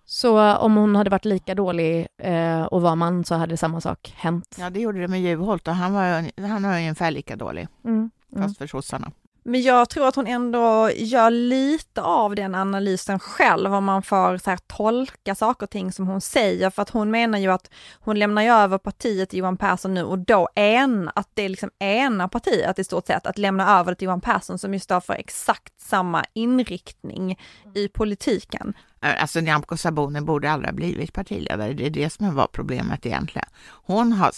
Så 0.06 0.56
om 0.56 0.76
hon 0.76 0.96
hade 0.96 1.10
varit 1.10 1.26
lika 1.26 1.56
dålig 1.56 2.08
eh, 2.18 2.64
och 2.64 2.82
var 2.82 2.96
man 2.96 3.26
så 3.26 3.36
hade 3.36 3.58
samma 3.58 3.82
sak 3.82 4.14
hänt? 4.18 4.56
Ja, 4.60 4.70
det 4.70 4.80
gjorde 4.80 5.00
det 5.00 5.08
med 5.08 5.22
Juholt 5.22 5.68
och 5.68 5.76
han 5.76 5.94
var, 5.94 6.42
han 6.48 6.64
var 6.64 6.76
ungefär 6.76 7.12
lika 7.12 7.36
dålig. 7.36 7.68
Mm, 7.86 8.12
mm. 8.36 8.44
Fast 8.44 8.58
för 8.58 8.68
sossarna. 8.68 9.12
Men 9.50 9.62
jag 9.62 9.90
tror 9.90 10.08
att 10.08 10.16
hon 10.16 10.28
ändå 10.28 10.92
gör 10.96 11.30
lite 11.30 12.02
av 12.02 12.36
den 12.36 12.56
analysen 12.56 13.20
själv, 13.20 13.74
om 13.74 13.84
man 13.86 14.04
får 14.04 14.38
så 14.38 14.50
här, 14.50 14.60
tolka 14.68 15.36
saker 15.36 15.66
och 15.66 15.70
ting 15.70 15.92
som 15.92 16.08
hon 16.08 16.22
säger, 16.22 16.70
för 16.70 16.82
att 16.82 16.90
hon 16.90 17.12
menar 17.12 17.38
ju 17.40 17.52
att 17.52 17.70
hon 18.00 18.20
lämnar 18.20 18.42
ju 18.42 18.50
över 18.50 18.78
partiet 18.78 19.30
till 19.30 19.40
Johan 19.40 19.58
Persson 19.58 19.94
nu 19.94 20.04
och 20.04 20.20
då 20.20 20.50
en, 20.56 21.10
att 21.16 21.30
det 21.34 21.42
är 21.42 21.50
liksom 21.50 21.72
ena 21.80 22.28
partiet 22.28 22.80
i 22.80 22.84
stort 22.84 23.08
sett, 23.08 23.28
att 23.28 23.38
lämna 23.38 23.80
över 23.80 23.92
det 23.92 23.96
till 23.96 24.06
Johan 24.06 24.22
Persson 24.22 24.60
som 24.60 24.74
ju 24.74 24.80
står 24.80 25.00
för 25.00 25.14
exakt 25.14 25.82
samma 25.82 26.26
inriktning 26.34 27.40
i 27.76 27.88
politiken. 27.88 28.74
Eh, 29.02 29.22
alltså 29.22 29.40
Nyamko 29.40 29.78
Sabuni 29.78 30.22
borde 30.22 30.52
aldrig 30.52 30.70
ha 30.70 30.76
blivit 30.76 31.14
partiledare. 31.14 31.74
Det 31.74 31.86
är 31.86 31.90
det 31.90 32.10
som 32.10 32.36
var 32.36 32.48
problemet 32.48 33.06
egentligen. 33.06 33.48
Hon 33.68 34.12
har, 34.12 34.32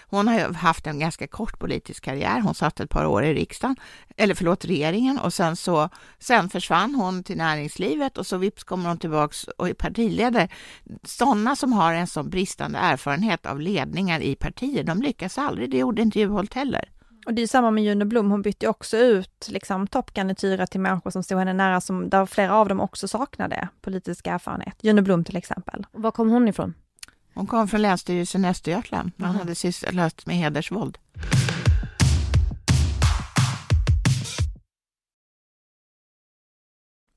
hon 0.00 0.28
har 0.28 0.52
haft 0.52 0.86
en 0.86 0.98
ganska 0.98 1.26
kort 1.26 1.58
politisk 1.58 2.04
karriär. 2.04 2.40
Hon 2.40 2.54
satt 2.54 2.80
ett 2.80 2.90
par 2.90 3.06
år 3.06 3.24
i 3.24 3.34
riksdagen, 3.34 3.76
eller 4.16 4.34
förlåt 4.34 4.64
regeringen 4.64 5.18
och 5.18 5.34
sen 5.34 5.56
så 5.56 5.88
sen 6.18 6.50
försvann 6.50 6.94
hon 6.94 7.24
till 7.24 7.36
näringslivet 7.36 8.18
och 8.18 8.26
så 8.26 8.36
vips 8.36 8.64
kommer 8.64 8.88
hon 8.88 8.98
tillbaks 8.98 9.44
och 9.44 9.68
är 9.68 9.74
partiledare. 9.74 10.48
Sådana 11.04 11.56
som 11.56 11.72
har 11.72 11.94
en 11.94 12.06
sån 12.06 12.30
bristande 12.30 12.78
erfarenhet 12.78 13.46
av 13.46 13.60
ledningar 13.60 14.20
i 14.20 14.34
partier, 14.34 14.84
de 14.84 15.02
lyckas 15.02 15.38
aldrig. 15.38 15.70
Det 15.70 15.78
gjorde 15.78 16.02
inte 16.02 16.18
Juholt 16.18 16.54
heller. 16.54 16.95
Och 17.26 17.34
det 17.34 17.42
är 17.42 17.46
samma 17.46 17.70
med 17.70 17.84
Juno 17.84 18.04
Blom, 18.04 18.30
hon 18.30 18.42
bytte 18.42 18.68
också 18.68 18.96
ut 18.96 19.48
liksom, 19.50 19.86
toppgarnityrer 19.86 20.66
till 20.66 20.80
människor 20.80 21.10
som 21.10 21.22
stod 21.22 21.38
henne 21.38 21.52
nära, 21.52 21.80
som, 21.80 22.10
där 22.10 22.26
flera 22.26 22.54
av 22.54 22.68
dem 22.68 22.80
också 22.80 23.08
saknade 23.08 23.68
politisk 23.80 24.26
erfarenhet. 24.26 24.76
Juno 24.80 25.02
Blom 25.02 25.24
till 25.24 25.36
exempel. 25.36 25.86
Var 25.92 26.10
kom 26.10 26.30
hon 26.30 26.48
ifrån? 26.48 26.74
Hon 27.34 27.46
kom 27.46 27.68
från 27.68 27.82
Länsstyrelsen 27.82 28.44
i 28.44 28.48
Östergötland. 28.48 29.10
Man 29.16 29.28
mm. 29.30 29.38
hade 29.38 29.54
sysslat 29.54 30.26
med 30.26 30.36
hedersvåld. 30.36 30.98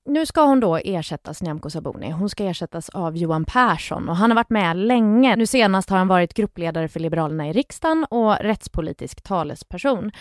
Nu 0.10 0.26
ska 0.26 0.42
hon 0.42 0.60
då 0.60 0.78
ersättas, 0.78 1.42
Nyamko 1.42 1.70
Sabuni. 1.70 2.12
Hon 2.12 2.30
ska 2.30 2.44
ersättas 2.44 2.90
av 2.90 3.18
Johan 3.18 3.46
Persson 3.46 4.10
och 4.10 4.16
han 4.16 4.32
har 4.32 4.36
varit 4.36 4.50
med 4.50 4.78
länge. 4.78 5.36
Nu 5.36 5.46
senast 5.46 5.90
har 5.90 5.98
han 5.98 6.08
varit 6.08 6.34
gruppledare 6.34 6.88
för 6.88 7.00
Liberalerna 7.00 7.50
i 7.50 7.54
riksdagen 7.54 8.06
och 8.10 8.36
rättspolitisk 8.36 9.22
talesperson. 9.22 10.12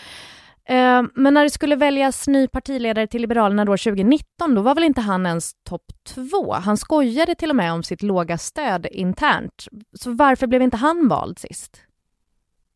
Eh, 0.69 1.03
men 1.15 1.35
när 1.35 1.45
det 1.45 1.51
skulle 1.51 1.77
väljas 1.77 2.29
ny 2.29 2.49
partiledare 2.49 3.07
till 3.07 3.21
Liberalerna 3.21 3.65
då 3.65 3.77
2019, 3.77 4.55
då 4.55 4.63
var 4.63 4.75
väl 4.75 4.85
inte 4.85 5.01
han 5.01 5.27
ens 5.27 5.53
topp 5.69 5.87
två? 6.07 6.53
Han 6.53 6.77
skojade 6.77 7.35
till 7.35 7.51
och 7.51 7.57
med 7.57 7.73
om 7.73 7.83
sitt 7.83 8.03
låga 8.03 8.39
stöd 8.39 8.87
internt. 8.91 9.67
Så 9.93 10.13
varför 10.13 10.47
blev 10.47 10.63
inte 10.63 10.77
han 10.77 11.09
vald 11.09 11.39
sist? 11.39 11.83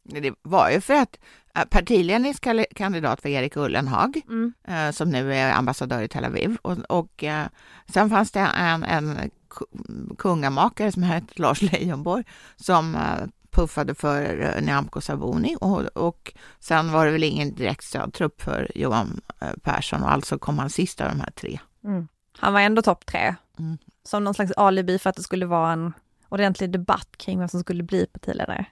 Det 0.04 0.34
var 0.42 0.70
ju 0.70 0.80
för 0.80 0.94
att 0.94 1.18
eh, 1.54 1.64
partiledningskandidat 1.64 3.24
var 3.24 3.30
Erik 3.30 3.56
Ullenhag, 3.56 4.20
mm. 4.28 4.52
Eh, 4.68 4.90
som 4.90 5.10
nu 5.10 5.34
är 5.34 5.52
ambassadör 5.52 6.02
i 6.02 6.08
Tel 6.08 6.24
Aviv. 6.24 6.56
Och, 6.62 6.78
och 6.88 7.24
eh, 7.24 7.46
sen 7.88 8.10
fanns 8.10 8.30
det 8.30 8.40
en, 8.40 8.84
en 8.84 9.30
kungamakare 10.18 10.92
som 10.92 11.02
hette 11.02 11.42
Lars 11.42 11.62
Leijonborg 11.62 12.24
som 12.56 12.96
puffade 13.50 13.94
för 13.94 14.54
Nyamko 14.60 15.00
Sabuni 15.00 15.56
och, 15.60 15.80
och 15.80 16.32
sen 16.60 16.92
var 16.92 17.06
det 17.06 17.12
väl 17.12 17.24
ingen 17.24 17.54
direkt 17.54 17.84
stödtrupp 17.84 18.42
för 18.42 18.70
Johan 18.74 19.20
Persson 19.62 20.02
och 20.02 20.12
alltså 20.12 20.38
kom 20.38 20.58
han 20.58 20.70
sist 20.70 21.00
av 21.00 21.08
de 21.08 21.20
här 21.20 21.30
tre. 21.30 21.58
Mm. 21.84 22.08
Han 22.38 22.52
var 22.52 22.60
ändå 22.60 22.82
topp 22.82 23.06
tre, 23.06 23.34
mm. 23.58 23.78
som 24.04 24.24
någon 24.24 24.34
slags 24.34 24.52
alibi 24.56 24.98
för 24.98 25.10
att 25.10 25.16
det 25.16 25.22
skulle 25.22 25.46
vara 25.46 25.72
en 25.72 25.92
ordentlig 26.28 26.70
debatt 26.70 27.08
kring 27.16 27.38
vem 27.38 27.48
som 27.48 27.60
skulle 27.60 27.82
bli 27.82 28.06
partiledare. 28.06 28.66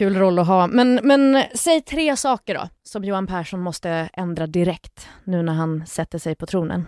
Kul 0.00 0.16
roll 0.16 0.38
att 0.38 0.46
ha. 0.46 0.66
Men, 0.66 1.00
men 1.02 1.44
säg 1.54 1.80
tre 1.80 2.16
saker 2.16 2.54
då, 2.54 2.68
som 2.82 3.04
Johan 3.04 3.26
Persson 3.26 3.60
måste 3.60 3.90
ändra 4.12 4.46
direkt 4.46 5.08
nu 5.24 5.42
när 5.42 5.52
han 5.52 5.86
sätter 5.86 6.18
sig 6.18 6.34
på 6.34 6.46
tronen. 6.46 6.86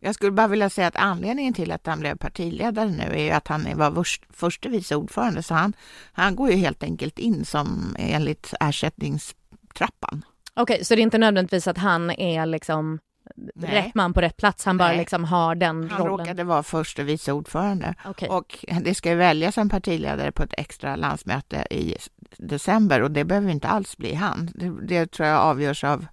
Jag 0.00 0.14
skulle 0.14 0.32
bara 0.32 0.48
vilja 0.48 0.70
säga 0.70 0.86
att 0.86 0.96
anledningen 0.96 1.54
till 1.54 1.72
att 1.72 1.86
han 1.86 2.00
blev 2.00 2.16
partiledare 2.16 2.88
nu 2.88 3.02
är 3.02 3.24
ju 3.24 3.30
att 3.30 3.48
han 3.48 3.66
var 3.74 4.06
förste 4.32 4.68
vice 4.68 4.96
ordförande, 4.96 5.42
så 5.42 5.54
han, 5.54 5.72
han 6.12 6.36
går 6.36 6.50
ju 6.50 6.56
helt 6.56 6.82
enkelt 6.82 7.18
in 7.18 7.44
som 7.44 7.96
enligt 7.98 8.54
ersättningstrappan. 8.60 10.24
Okej, 10.54 10.74
okay, 10.74 10.84
så 10.84 10.94
det 10.94 11.00
är 11.00 11.02
inte 11.02 11.18
nödvändigtvis 11.18 11.66
att 11.66 11.78
han 11.78 12.10
är 12.10 12.46
liksom 12.46 12.98
Nej. 13.36 13.70
rätt 13.70 13.94
man 13.94 14.12
på 14.12 14.20
rätt 14.20 14.36
plats, 14.36 14.64
han 14.64 14.78
bara 14.78 14.92
liksom 14.92 15.24
har 15.24 15.54
den 15.54 15.76
han 15.76 15.82
rollen? 15.82 16.10
Han 16.10 16.18
råkade 16.18 16.44
vara 16.44 16.62
förste 16.62 17.02
vice 17.02 17.32
ordförande. 17.32 17.94
Okay. 18.08 18.28
Och 18.28 18.64
det 18.82 18.94
ska 18.94 19.08
ju 19.10 19.14
väljas 19.14 19.58
en 19.58 19.68
partiledare 19.68 20.32
på 20.32 20.42
ett 20.42 20.54
extra 20.56 20.96
landsmöte 20.96 21.66
i 21.70 21.96
december 22.36 23.02
och 23.02 23.10
det 23.10 23.24
behöver 23.24 23.50
inte 23.50 23.68
alls 23.68 23.96
bli 23.96 24.14
han. 24.14 24.50
Det, 24.54 24.86
det 24.86 25.10
tror 25.10 25.28
jag 25.28 25.40
avgörs 25.40 25.84
av 25.84 26.06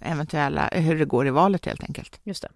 eventuella, 0.00 0.68
hur 0.72 0.98
det 0.98 1.04
går 1.04 1.26
i 1.26 1.30
valet 1.30 1.66
helt 1.66 1.82
enkelt. 1.82 2.20
Just 2.24 2.42
det. 2.42 2.48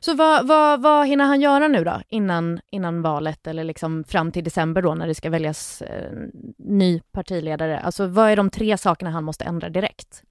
Så 0.00 0.14
vad, 0.14 0.46
vad, 0.46 0.82
vad 0.82 1.06
hinner 1.06 1.24
han 1.24 1.40
göra 1.40 1.68
nu 1.68 1.84
då 1.84 2.02
innan, 2.08 2.60
innan 2.70 3.02
valet 3.02 3.46
eller 3.46 3.64
liksom 3.64 4.04
fram 4.04 4.32
till 4.32 4.44
december 4.44 4.82
då 4.82 4.94
när 4.94 5.06
det 5.06 5.14
ska 5.14 5.30
väljas 5.30 5.82
eh, 5.82 6.12
ny 6.58 7.00
partiledare? 7.00 7.80
Alltså 7.80 8.06
vad 8.06 8.30
är 8.30 8.36
de 8.36 8.50
tre 8.50 8.78
sakerna 8.78 9.10
han 9.10 9.24
måste 9.24 9.44
ändra 9.44 9.68
direkt? 9.68 10.22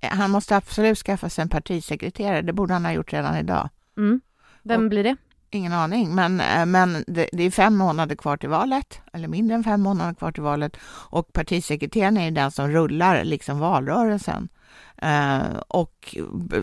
Han 0.00 0.30
måste 0.30 0.56
absolut 0.56 0.98
skaffa 0.98 1.28
sig 1.28 1.42
en 1.42 1.48
partisekreterare, 1.48 2.42
det 2.42 2.52
borde 2.52 2.72
han 2.72 2.84
ha 2.84 2.92
gjort 2.92 3.12
redan 3.12 3.36
idag. 3.36 3.68
Mm. 3.96 4.20
Vem 4.62 4.84
och, 4.84 4.88
blir 4.90 5.04
det? 5.04 5.16
Ingen 5.50 5.72
aning, 5.72 6.14
men, 6.14 6.40
eh, 6.40 6.66
men 6.66 7.04
det, 7.06 7.28
det, 7.32 7.42
är 7.42 7.50
fem 7.50 7.76
månader 7.76 8.16
kvar 8.16 8.36
till 8.36 8.48
valet, 8.48 9.00
eller 9.12 9.28
mindre 9.28 9.54
än 9.54 9.64
fem 9.64 9.80
månader 9.80 10.14
kvar 10.14 10.32
till 10.32 10.42
valet. 10.42 10.76
Och 10.84 11.32
partisekreteraren 11.32 12.16
är 12.16 12.24
ju 12.24 12.30
den 12.30 12.50
som 12.50 12.68
rullar 12.68 13.24
liksom 13.24 13.58
valrörelsen. 13.58 14.48
Uh, 15.04 15.56
och 15.68 16.16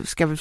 ska 0.04 0.36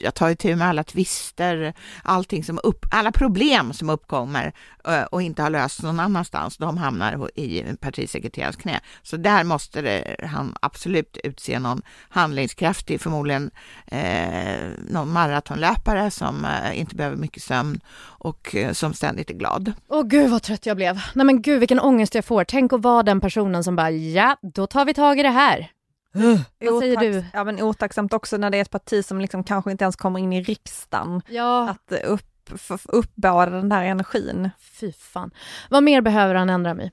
jag 0.00 0.14
tar 0.14 0.30
itu 0.30 0.56
med 0.56 0.68
alla 0.68 0.84
tvister, 0.84 1.74
allting 2.02 2.44
som 2.44 2.60
upp, 2.62 2.86
alla 2.90 3.12
problem 3.12 3.72
som 3.72 3.90
uppkommer 3.90 4.52
eh, 4.88 5.02
och 5.02 5.22
inte 5.22 5.42
har 5.42 5.50
lösts 5.50 5.82
någon 5.82 6.00
annanstans, 6.00 6.56
de 6.56 6.78
hamnar 6.78 7.38
i 7.38 7.76
partisekreterarens 7.80 8.56
knä. 8.56 8.80
Så 9.02 9.16
där 9.16 9.44
måste 9.44 9.82
det, 9.82 10.16
han 10.26 10.54
absolut 10.62 11.18
utse 11.24 11.58
någon 11.58 11.82
handlingskraftig, 12.08 13.00
förmodligen 13.00 13.50
eh, 13.86 14.70
någon 14.88 15.12
maratonlöpare 15.12 16.10
som 16.10 16.44
eh, 16.44 16.80
inte 16.80 16.96
behöver 16.96 17.16
mycket 17.16 17.42
sömn 17.42 17.80
och 18.00 18.54
eh, 18.54 18.72
som 18.72 18.94
ständigt 18.94 19.30
är 19.30 19.34
glad. 19.34 19.72
Åh 19.88 20.02
gud 20.02 20.30
vad 20.30 20.42
trött 20.42 20.66
jag 20.66 20.76
blev. 20.76 21.00
Nej 21.14 21.26
men 21.26 21.42
gud 21.42 21.60
vilken 21.60 21.80
ångest 21.80 22.14
jag 22.14 22.24
får. 22.24 22.44
Tänk 22.44 22.72
att 22.72 22.82
vara 22.82 23.02
den 23.02 23.20
personen 23.20 23.64
som 23.64 23.76
bara, 23.76 23.90
ja, 23.90 24.36
då 24.42 24.66
tar 24.66 24.84
vi 24.84 24.94
tag 24.94 25.18
i 25.18 25.22
det 25.22 25.28
här. 25.28 25.70
Vad 26.12 26.78
säger 26.78 26.96
du? 26.96 27.24
Ja 27.32 27.44
men 27.44 27.62
otacksamt 27.62 28.12
också 28.12 28.36
när 28.36 28.50
det 28.50 28.56
är 28.56 28.62
ett 28.62 28.70
parti 28.70 29.04
som 29.04 29.20
liksom 29.20 29.44
kanske 29.44 29.70
inte 29.70 29.84
ens 29.84 29.96
kommer 29.96 30.18
in 30.18 30.32
i 30.32 30.42
riksdagen. 30.42 31.22
Ja. 31.28 31.68
Att 31.68 31.92
upp, 32.04 32.50
uppbåda 32.84 33.50
den 33.50 33.68
där 33.68 33.82
energin. 33.82 34.50
Fy 34.58 34.92
fan. 34.92 35.30
Vad 35.70 35.82
mer 35.82 36.00
behöver 36.00 36.34
han 36.34 36.50
ändra 36.50 36.74
mig? 36.74 36.92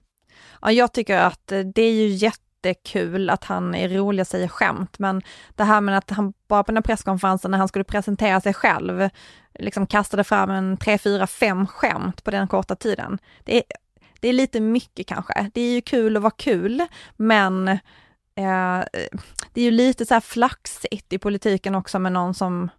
Ja, 0.61 0.71
jag 0.71 0.93
tycker 0.93 1.17
att 1.17 1.47
det 1.47 1.81
är 1.81 1.93
ju 1.93 2.07
jättekul 2.07 3.29
att 3.29 3.43
han 3.43 3.75
är 3.75 3.89
rolig 3.89 4.21
och 4.21 4.27
säger 4.27 4.47
skämt, 4.47 4.99
men 4.99 5.21
det 5.55 5.63
här 5.63 5.81
med 5.81 5.97
att 5.97 6.09
han 6.09 6.33
bara 6.47 6.63
på 6.63 6.71
den 6.71 6.77
här 6.77 6.81
presskonferensen 6.81 7.51
när 7.51 7.57
han 7.57 7.67
skulle 7.67 7.83
presentera 7.83 8.41
sig 8.41 8.53
själv, 8.53 9.09
liksom 9.59 9.87
kastade 9.87 10.23
fram 10.23 10.49
en 10.49 10.77
tre, 10.77 10.97
fyra, 10.97 11.27
fem 11.27 11.67
skämt 11.67 12.23
på 12.23 12.31
den 12.31 12.47
korta 12.47 12.75
tiden. 12.75 13.19
Det 13.43 13.57
är, 13.57 13.63
det 14.19 14.27
är 14.27 14.33
lite 14.33 14.59
mycket 14.59 15.07
kanske. 15.07 15.51
Det 15.53 15.61
är 15.61 15.73
ju 15.73 15.81
kul 15.81 16.17
att 16.17 16.23
vara 16.23 16.33
kul, 16.37 16.85
men 17.15 17.79
Eh, 18.37 18.83
det 19.53 19.61
är 19.61 19.65
ju 19.65 19.71
lite 19.71 20.05
så 20.05 20.13
här 20.13 20.21
flaxigt 20.21 21.13
i 21.13 21.17
politiken 21.17 21.75
också 21.75 21.99
med 21.99 22.11
någon 22.11 22.33
som 22.33 22.69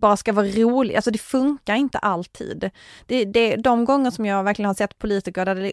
bara 0.00 0.16
ska 0.16 0.32
vara 0.32 0.46
rolig, 0.46 0.96
alltså 0.96 1.10
det 1.10 1.18
funkar 1.18 1.74
inte 1.74 1.98
alltid. 1.98 2.70
Det, 3.06 3.24
det, 3.24 3.56
de 3.56 3.84
gånger 3.84 4.10
som 4.10 4.26
jag 4.26 4.44
verkligen 4.44 4.66
har 4.66 4.74
sett 4.74 4.98
politiker 4.98 5.44
där 5.44 5.54
det, 5.54 5.72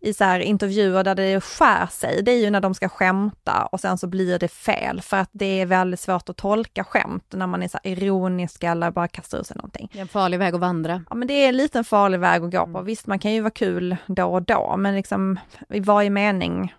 i 0.00 0.14
så 0.14 0.24
här 0.24 0.40
intervjuer 0.40 1.04
där 1.04 1.14
det 1.14 1.40
skär 1.40 1.86
sig, 1.86 2.22
det 2.22 2.32
är 2.32 2.38
ju 2.38 2.50
när 2.50 2.60
de 2.60 2.74
ska 2.74 2.88
skämta 2.88 3.68
och 3.72 3.80
sen 3.80 3.98
så 3.98 4.06
blir 4.06 4.38
det 4.38 4.48
fel 4.48 5.00
för 5.00 5.16
att 5.16 5.30
det 5.32 5.60
är 5.60 5.66
väldigt 5.66 6.00
svårt 6.00 6.28
att 6.28 6.36
tolka 6.36 6.84
skämt 6.84 7.24
när 7.30 7.46
man 7.46 7.62
är 7.62 7.68
så 7.68 7.78
ironisk 7.84 8.64
eller 8.64 8.90
bara 8.90 9.08
kastar 9.08 9.38
ur 9.38 9.42
sig 9.42 9.56
någonting. 9.56 9.88
Det 9.92 9.98
är 9.98 10.02
en 10.02 10.08
farlig 10.08 10.38
väg 10.38 10.54
att 10.54 10.60
vandra. 10.60 11.04
Ja 11.10 11.14
men 11.14 11.28
det 11.28 11.34
är 11.34 11.48
en 11.48 11.56
liten 11.56 11.84
farlig 11.84 12.20
väg 12.20 12.44
att 12.44 12.50
gå 12.50 12.64
på. 12.64 12.70
Mm. 12.70 12.84
Visst 12.84 13.06
man 13.06 13.18
kan 13.18 13.32
ju 13.32 13.40
vara 13.40 13.50
kul 13.50 13.96
då 14.06 14.24
och 14.24 14.42
då 14.42 14.74
men 14.78 14.94
liksom 14.94 15.38
i 15.68 15.80
varje 15.80 16.10
mening 16.10 16.74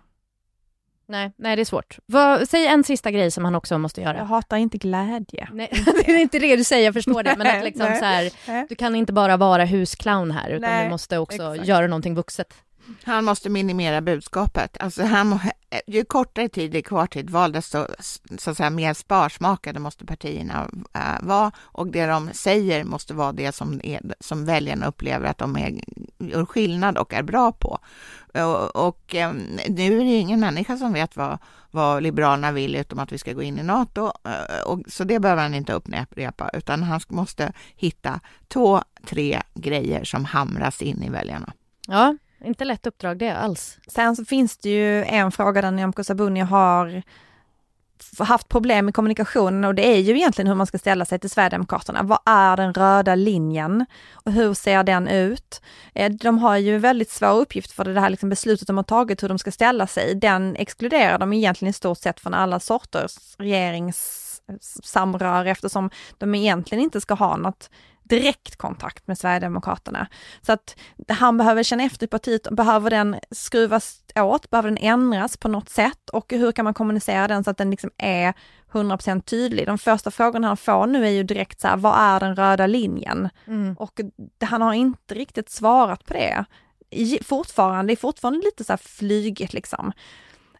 Nej, 1.06 1.32
nej 1.36 1.56
det 1.56 1.62
är 1.62 1.64
svårt. 1.64 1.98
Vad, 2.06 2.48
säg 2.48 2.66
en 2.66 2.84
sista 2.84 3.10
grej 3.10 3.30
som 3.30 3.44
han 3.44 3.54
också 3.54 3.78
måste 3.78 4.00
göra. 4.00 4.16
Jag 4.16 4.24
hatar 4.24 4.56
inte 4.56 4.78
glädje. 4.78 5.48
Nej, 5.52 5.68
det 5.84 6.12
är 6.12 6.16
inte 6.16 6.38
det 6.38 6.56
du 6.56 6.64
säger, 6.64 6.84
jag 6.84 6.94
förstår 6.94 7.22
det. 7.22 7.34
Men 7.38 7.46
att 7.46 7.64
liksom 7.64 7.86
nej, 7.86 7.98
så 7.98 8.04
här, 8.04 8.66
du 8.68 8.74
kan 8.74 8.96
inte 8.96 9.12
bara 9.12 9.36
vara 9.36 9.64
husclown 9.64 10.30
här, 10.30 10.50
utan 10.50 10.70
nej, 10.70 10.84
du 10.84 10.90
måste 10.90 11.18
också 11.18 11.52
exakt. 11.52 11.68
göra 11.68 11.86
någonting 11.86 12.14
vuxet. 12.14 12.54
Han 13.04 13.24
måste 13.24 13.50
minimera 13.50 14.00
budskapet. 14.00 14.76
Alltså 14.80 15.02
han, 15.02 15.38
ju 15.86 16.04
kortare 16.04 16.48
tid 16.48 16.70
det 16.70 16.78
är 16.78 16.82
kvar 16.82 17.06
till 17.06 17.24
ett 17.24 17.30
val, 17.30 17.52
desto 17.52 17.86
så 18.38 18.50
att 18.50 18.56
säga, 18.56 18.70
mer 18.70 18.94
sparsmakade 18.94 19.80
måste 19.80 20.04
partierna 20.04 20.70
äh, 20.94 21.26
vara. 21.26 21.52
Och 21.58 21.86
det 21.86 22.06
de 22.06 22.30
säger 22.32 22.84
måste 22.84 23.14
vara 23.14 23.32
det 23.32 23.54
som, 23.54 23.80
är, 23.84 24.00
som 24.20 24.44
väljarna 24.44 24.86
upplever 24.86 25.26
att 25.26 25.38
de 25.38 25.56
är, 25.56 25.80
gör 26.18 26.44
skillnad 26.44 26.98
och 26.98 27.12
är 27.12 27.22
bra 27.22 27.52
på. 27.52 27.78
Och, 28.34 28.86
och 28.86 29.14
eh, 29.14 29.32
nu 29.68 30.00
är 30.00 30.04
det 30.04 30.18
ingen 30.18 30.40
människa 30.40 30.76
som 30.76 30.92
vet 30.92 31.16
vad, 31.16 31.38
vad 31.70 32.02
Liberalerna 32.02 32.52
vill 32.52 32.76
utom 32.76 32.98
att 32.98 33.12
vi 33.12 33.18
ska 33.18 33.32
gå 33.32 33.42
in 33.42 33.58
i 33.58 33.62
NATO. 33.62 34.12
Eh, 34.24 34.66
och, 34.66 34.80
så 34.86 35.04
det 35.04 35.20
behöver 35.20 35.42
han 35.42 35.54
inte 35.54 35.72
upprepa, 35.72 36.50
utan 36.52 36.82
han 36.82 37.00
måste 37.08 37.52
hitta 37.76 38.20
två, 38.48 38.82
tre 39.06 39.42
grejer 39.54 40.04
som 40.04 40.24
hamras 40.24 40.82
in 40.82 41.02
i 41.02 41.08
väljarna. 41.08 41.52
Ja, 41.88 42.16
inte 42.44 42.64
lätt 42.64 42.86
uppdrag 42.86 43.18
det 43.18 43.30
alls. 43.36 43.78
Sen 43.86 44.16
så 44.16 44.24
finns 44.24 44.58
det 44.58 44.70
ju 44.70 45.04
en 45.04 45.32
fråga 45.32 45.62
där 45.62 45.70
Nyamko 45.70 46.04
Sabuni 46.04 46.40
har 46.40 47.02
haft 48.18 48.48
problem 48.48 48.84
med 48.84 48.94
kommunikationen 48.94 49.64
och 49.64 49.74
det 49.74 49.86
är 49.86 49.98
ju 49.98 50.16
egentligen 50.16 50.48
hur 50.48 50.54
man 50.54 50.66
ska 50.66 50.78
ställa 50.78 51.04
sig 51.04 51.18
till 51.18 51.30
Sverigedemokraterna. 51.30 52.02
Vad 52.02 52.18
är 52.26 52.56
den 52.56 52.74
röda 52.74 53.14
linjen 53.14 53.86
och 54.12 54.32
hur 54.32 54.54
ser 54.54 54.82
den 54.82 55.08
ut? 55.08 55.62
Eh, 55.94 56.12
de 56.12 56.38
har 56.38 56.56
ju 56.56 56.78
väldigt 56.78 57.10
svår 57.10 57.40
uppgift 57.40 57.72
för 57.72 57.84
det 57.84 58.00
här 58.00 58.10
liksom 58.10 58.28
beslutet 58.28 58.66
de 58.66 58.76
har 58.76 58.84
tagit 58.84 59.22
hur 59.22 59.28
de 59.28 59.38
ska 59.38 59.52
ställa 59.52 59.86
sig. 59.86 60.14
Den 60.14 60.56
exkluderar 60.56 61.18
de 61.18 61.32
egentligen 61.32 61.70
i 61.70 61.72
stort 61.72 61.98
sett 61.98 62.20
från 62.20 62.34
alla 62.34 62.60
sorters 62.60 63.16
regeringssamrör 63.38 65.46
eftersom 65.46 65.90
de 66.18 66.34
egentligen 66.34 66.84
inte 66.84 67.00
ska 67.00 67.14
ha 67.14 67.36
något 67.36 67.70
direktkontakt 68.12 69.06
med 69.06 69.18
Sverigedemokraterna. 69.18 70.06
Så 70.42 70.52
att 70.52 70.76
han 71.08 71.36
behöver 71.36 71.62
känna 71.62 71.84
efter 71.84 72.06
partiet, 72.06 72.48
behöver 72.50 72.90
den 72.90 73.16
skruvas 73.30 74.00
åt, 74.14 74.50
behöver 74.50 74.68
den 74.68 74.78
ändras 74.78 75.36
på 75.36 75.48
något 75.48 75.68
sätt 75.68 76.10
och 76.12 76.32
hur 76.32 76.52
kan 76.52 76.64
man 76.64 76.74
kommunicera 76.74 77.28
den 77.28 77.44
så 77.44 77.50
att 77.50 77.56
den 77.56 77.70
liksom 77.70 77.90
är 77.98 78.34
100% 78.72 79.20
tydlig. 79.20 79.66
De 79.66 79.78
första 79.78 80.10
frågorna 80.10 80.48
han 80.48 80.56
får 80.56 80.86
nu 80.86 81.06
är 81.06 81.10
ju 81.10 81.22
direkt 81.22 81.60
så 81.60 81.68
här, 81.68 81.76
vad 81.76 81.94
är 81.98 82.20
den 82.20 82.36
röda 82.36 82.66
linjen? 82.66 83.28
Mm. 83.46 83.74
Och 83.78 84.00
han 84.44 84.62
har 84.62 84.72
inte 84.72 85.14
riktigt 85.14 85.50
svarat 85.50 86.04
på 86.04 86.14
det. 86.14 86.44
Fortfarande, 87.22 87.90
det 87.90 87.94
är 87.94 87.96
fortfarande 87.96 88.40
lite 88.44 88.64
så 88.64 88.72
här 88.72 88.78
flygigt 88.78 89.52
liksom. 89.52 89.92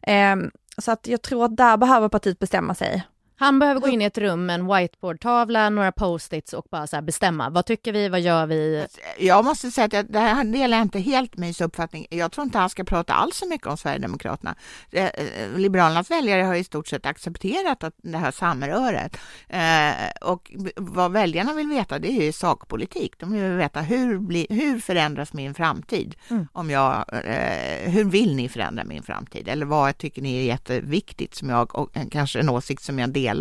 Um, 0.06 0.50
så 0.78 0.92
att 0.92 1.06
jag 1.06 1.23
tror 1.23 1.44
att 1.44 1.56
där 1.56 1.76
behöver 1.76 2.09
partiet 2.09 2.38
bestämma 2.38 2.75
sig. 2.75 3.04
Han 3.42 3.58
behöver 3.58 3.80
gå 3.80 3.88
in 3.88 4.02
i 4.02 4.04
ett 4.04 4.18
rum 4.18 4.46
med 4.46 4.54
en 4.54 4.75
whiteboardtavla, 4.75 5.70
några 5.70 5.92
post-its 5.92 6.52
och 6.52 6.66
bara 6.70 6.87
så 6.87 7.02
bestämma. 7.02 7.50
Vad 7.50 7.66
tycker 7.66 7.92
vi? 7.92 8.08
Vad 8.08 8.20
gör 8.20 8.46
vi? 8.46 8.87
Jag 9.18 9.44
måste 9.44 9.70
säga 9.70 9.84
att 9.84 9.92
jag, 9.92 10.12
det 10.12 10.18
här 10.18 10.44
delar 10.44 10.82
inte 10.82 10.99
helt 10.99 11.37
Mys 11.37 11.61
uppfattning. 11.61 12.06
Jag 12.11 12.32
tror 12.32 12.44
inte 12.44 12.58
han 12.58 12.70
ska 12.70 12.84
prata 12.84 13.14
alls 13.14 13.37
så 13.37 13.49
mycket 13.49 13.66
om 13.66 13.76
Sverigedemokraterna. 13.76 14.54
Eh, 14.90 15.08
Liberalernas 15.56 16.11
väljare 16.11 16.42
har 16.42 16.54
i 16.54 16.64
stort 16.64 16.88
sett 16.88 17.06
accepterat 17.06 17.84
att 17.84 17.94
det 17.96 18.18
här 18.18 18.30
samröret. 18.30 19.16
Eh, 19.49 20.28
och 20.30 20.52
vad 20.76 21.12
väljarna 21.12 21.54
vill 21.54 21.68
veta 21.68 21.99
det 21.99 22.08
är 22.08 22.25
ju 22.25 22.32
sakpolitik. 22.32 23.18
De 23.18 23.32
vill 23.32 23.42
veta 23.42 23.80
hur, 23.80 24.18
bli, 24.18 24.46
hur 24.50 24.78
förändras 24.78 25.32
min 25.32 25.54
framtid? 25.54 26.14
Mm. 26.30 26.49
Om 26.52 26.70
jag, 26.70 27.04
eh, 27.25 27.90
hur 27.90 28.04
vill 28.04 28.37
ni 28.37 28.49
förändra 28.49 28.84
min 28.84 29.02
framtid? 29.02 29.49
Eller 29.49 29.66
vad 29.66 29.99
tycker 29.99 30.22
ni 30.22 30.38
är 30.38 30.44
jätteviktigt 30.44 31.34
som 31.34 31.49
jag, 31.49 31.78
och 31.78 31.96
kanske 32.11 32.40
en 32.40 32.49
åsikt 32.49 32.82
som 32.82 32.99
jag 32.99 33.11
delar. 33.11 33.32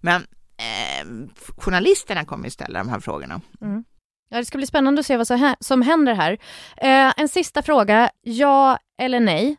Men 0.00 0.22
eh, 0.56 1.28
journalisterna 1.56 2.24
kommer 2.24 2.44
ju 2.44 2.50
ställa 2.50 2.78
de 2.78 2.88
här 2.88 3.00
frågorna. 3.00 3.40
Mm. 3.60 3.84
Ja, 4.30 4.38
det 4.38 4.44
ska 4.44 4.58
bli 4.58 4.66
spännande 4.66 5.00
att 5.00 5.06
se 5.06 5.16
vad 5.16 5.56
som 5.60 5.82
händer 5.82 6.14
här. 6.14 6.32
Eh, 6.76 7.12
en 7.16 7.28
sista 7.28 7.62
fråga, 7.62 8.10
ja 8.22 8.78
eller 9.02 9.20
nej? 9.20 9.56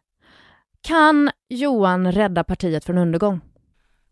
Kan 0.81 1.31
Johan 1.49 2.11
rädda 2.11 2.43
partiet 2.43 2.85
från 2.85 2.97
undergång? 2.97 3.41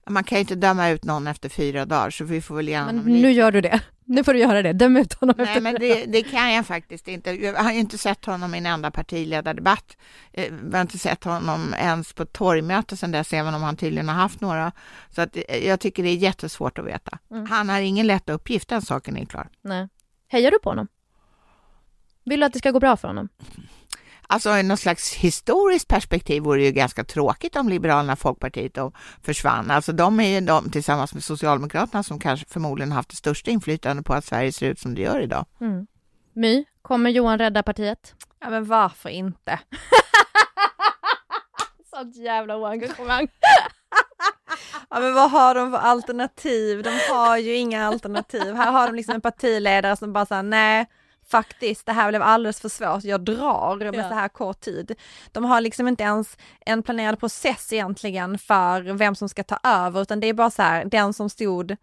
Man 0.09 0.23
kan 0.23 0.35
ju 0.35 0.39
inte 0.39 0.55
döma 0.55 0.89
ut 0.89 1.03
någon 1.03 1.27
efter 1.27 1.49
fyra 1.49 1.85
dagar, 1.85 2.09
så 2.09 2.23
vi 2.23 2.41
får 2.41 2.55
väl 2.55 2.69
ge 2.69 2.83
Men 2.83 2.97
nu 2.97 3.31
gör 3.31 3.51
du 3.51 3.61
det. 3.61 3.81
Nu 4.09 4.23
får 4.23 4.33
du 4.33 4.39
göra 4.39 4.61
det. 4.61 4.73
Döm 4.73 4.97
ut 4.97 5.13
honom 5.13 5.35
Nej, 5.37 5.61
men 5.61 5.75
det, 5.75 6.05
det, 6.05 6.23
kan 6.23 6.53
jag 6.53 6.65
faktiskt 6.65 7.07
inte. 7.07 7.31
Jag 7.31 7.53
har 7.53 7.71
inte 7.71 7.97
sett 7.97 8.25
honom 8.25 8.55
i 8.55 8.57
en 8.57 8.65
enda 8.65 8.91
partiledardebatt. 8.91 9.97
Eh, 10.33 10.53
jag 10.63 10.73
har 10.73 10.81
inte 10.81 10.97
sett 10.97 11.23
honom 11.23 11.73
ens 11.77 12.13
på 12.13 12.25
torgmöte 12.25 12.97
sedan 12.97 13.11
dess, 13.11 13.33
även 13.33 13.53
om 13.53 13.63
han 13.63 13.77
tydligen 13.77 14.09
har 14.09 14.15
haft 14.15 14.41
några. 14.41 14.71
Så 15.15 15.21
att 15.21 15.37
eh, 15.47 15.67
jag 15.67 15.79
tycker 15.79 16.03
det 16.03 16.09
är 16.09 16.15
jättesvårt 16.15 16.77
att 16.77 16.85
veta. 16.85 17.17
Mm. 17.31 17.45
Han 17.45 17.69
har 17.69 17.79
ingen 17.79 18.07
lätt 18.07 18.29
uppgift, 18.29 18.69
den 18.69 18.81
saken 18.81 19.17
är 19.17 19.25
klar. 19.25 19.47
Nej. 19.61 19.87
Hejar 20.27 20.51
du 20.51 20.59
på 20.59 20.69
honom? 20.69 20.87
Vill 22.25 22.39
du 22.39 22.45
att 22.45 22.53
det 22.53 22.59
ska 22.59 22.71
gå 22.71 22.79
bra 22.79 22.97
för 22.97 23.07
honom? 23.07 23.29
Alltså 24.31 24.57
i 24.57 24.63
något 24.63 24.79
slags 24.79 25.13
historiskt 25.13 25.87
perspektiv 25.87 26.43
vore 26.43 26.59
det 26.59 26.65
ju 26.65 26.71
ganska 26.71 27.03
tråkigt 27.03 27.55
om 27.55 27.69
Liberalerna 27.69 28.13
och 28.13 28.19
Folkpartiet 28.19 28.73
då 28.73 28.91
försvann. 29.23 29.71
Alltså 29.71 29.91
de 29.91 30.19
är 30.19 30.39
ju 30.39 30.41
de 30.45 30.71
tillsammans 30.71 31.13
med 31.13 31.23
Socialdemokraterna 31.23 32.03
som 32.03 32.19
kanske 32.19 32.45
förmodligen 32.49 32.91
haft 32.91 33.09
det 33.09 33.15
största 33.15 33.51
inflytande 33.51 34.03
på 34.03 34.13
att 34.13 34.25
Sverige 34.25 34.51
ser 34.51 34.69
ut 34.69 34.79
som 34.79 34.95
det 34.95 35.01
gör 35.01 35.21
idag. 35.21 35.45
Mm. 35.61 35.87
My, 36.33 36.65
kommer 36.81 37.09
Johan 37.09 37.37
rädda 37.37 37.63
partiet? 37.63 38.15
Ja 38.39 38.49
men 38.49 38.65
varför 38.65 39.09
inte? 39.09 39.59
Sånt 41.89 42.15
jävla 42.15 42.57
oengagemang. 42.57 43.27
Ja 44.89 44.99
men 44.99 45.13
vad 45.13 45.31
har 45.31 45.55
de 45.55 45.71
för 45.71 45.77
alternativ? 45.77 46.83
De 46.83 46.99
har 47.09 47.37
ju 47.37 47.55
inga 47.55 47.87
alternativ. 47.87 48.55
Här 48.55 48.71
har 48.71 48.87
de 48.87 48.95
liksom 48.95 49.15
en 49.15 49.21
partiledare 49.21 49.95
som 49.95 50.13
bara 50.13 50.25
säger 50.25 50.43
nej, 50.43 50.85
faktiskt, 51.31 51.85
det 51.85 51.91
här 51.91 52.09
blev 52.09 52.21
alldeles 52.21 52.61
för 52.61 52.69
svårt, 52.69 53.03
jag 53.03 53.21
drar 53.21 53.91
med 53.91 54.05
ja. 54.05 54.09
så 54.09 54.15
här 54.15 54.27
kort 54.27 54.59
tid. 54.59 54.95
De 55.31 55.45
har 55.45 55.61
liksom 55.61 55.87
inte 55.87 56.03
ens 56.03 56.37
en 56.65 56.83
planerad 56.83 57.19
process 57.19 57.73
egentligen 57.73 58.37
för 58.37 58.81
vem 58.81 59.15
som 59.15 59.29
ska 59.29 59.43
ta 59.43 59.59
över, 59.63 60.01
utan 60.01 60.19
det 60.19 60.27
är 60.27 60.33
bara 60.33 60.49
så 60.49 60.61
här, 60.61 60.85
den 60.85 61.13
som 61.13 61.29
stod 61.29 61.75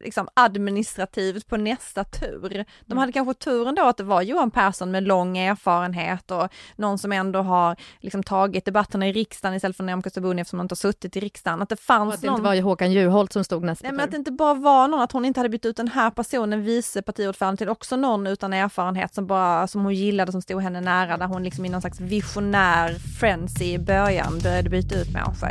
liksom 0.00 0.28
administrativt 0.34 1.46
på 1.48 1.56
nästa 1.56 2.04
tur. 2.04 2.48
De 2.50 2.92
mm. 2.92 2.98
hade 2.98 3.12
kanske 3.12 3.34
turen 3.34 3.74
då 3.74 3.82
att 3.82 3.96
det 3.96 4.04
var 4.04 4.22
Johan 4.22 4.50
Persson 4.50 4.90
med 4.90 5.02
lång 5.02 5.38
erfarenhet 5.38 6.30
och 6.30 6.48
någon 6.76 6.98
som 6.98 7.12
ändå 7.12 7.42
har 7.42 7.76
liksom 8.00 8.22
tagit 8.22 8.64
debatterna 8.64 9.08
i 9.08 9.12
riksdagen 9.12 9.56
istället 9.56 9.76
för 9.76 9.84
Nyamko 9.84 10.10
Sabuni 10.10 10.40
eftersom 10.40 10.58
hon 10.58 10.64
inte 10.64 10.72
har 10.72 10.76
suttit 10.76 11.16
i 11.16 11.20
riksdagen. 11.20 11.62
Att 11.62 11.68
det 11.68 11.76
fanns 11.76 12.08
och 12.08 12.14
att 12.14 12.20
det 12.20 12.26
inte 12.26 12.42
var 12.42 12.62
Håkan 12.62 12.92
Juholt 12.92 13.32
som 13.32 13.44
stod 13.44 13.64
nästa 13.64 13.86
Nej, 13.86 13.92
men 13.92 14.04
att 14.04 14.10
det 14.10 14.16
inte 14.16 14.32
bara 14.32 14.54
var 14.54 14.88
någon, 14.88 15.00
att 15.00 15.12
hon 15.12 15.24
inte 15.24 15.40
hade 15.40 15.48
bytt 15.48 15.66
ut 15.66 15.76
den 15.76 15.88
här 15.88 16.10
personen, 16.10 16.62
vice 16.62 17.02
partiordförande, 17.02 17.58
till 17.58 17.68
också 17.68 17.96
någon 17.96 18.26
utan 18.26 18.52
erfarenhet 18.52 19.14
som 19.14 19.26
bara, 19.26 19.66
som 19.66 19.84
hon 19.84 19.94
gillade, 19.94 20.32
som 20.32 20.42
stod 20.42 20.62
henne 20.62 20.80
nära, 20.80 21.16
där 21.16 21.26
hon 21.26 21.42
liksom 21.42 21.64
i 21.64 21.68
någon 21.68 21.80
slags 21.80 22.00
visionär 22.00 22.94
frenzy 23.20 23.64
i 23.64 23.78
början 23.78 24.38
började 24.42 24.70
byta 24.70 24.94
ut 24.94 25.12
människor. 25.12 25.50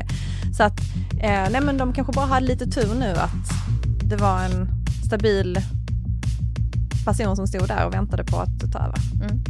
Så 0.57 0.63
att, 0.63 0.79
eh, 1.21 1.49
nej 1.51 1.61
men 1.61 1.77
de 1.77 1.93
kanske 1.93 2.13
bara 2.13 2.25
hade 2.25 2.45
lite 2.45 2.65
tur 2.65 2.95
nu 2.95 3.11
att 3.11 3.76
det 4.09 4.15
var 4.15 4.43
en 4.43 4.69
stabil 5.05 5.59
person 7.05 7.35
som 7.35 7.47
stod 7.47 7.67
där 7.67 7.85
och 7.85 7.93
väntade 7.93 8.23
på 8.23 8.37
att 8.37 8.71
ta 8.71 8.79
över. 8.79 8.97
Mm. 9.21 9.43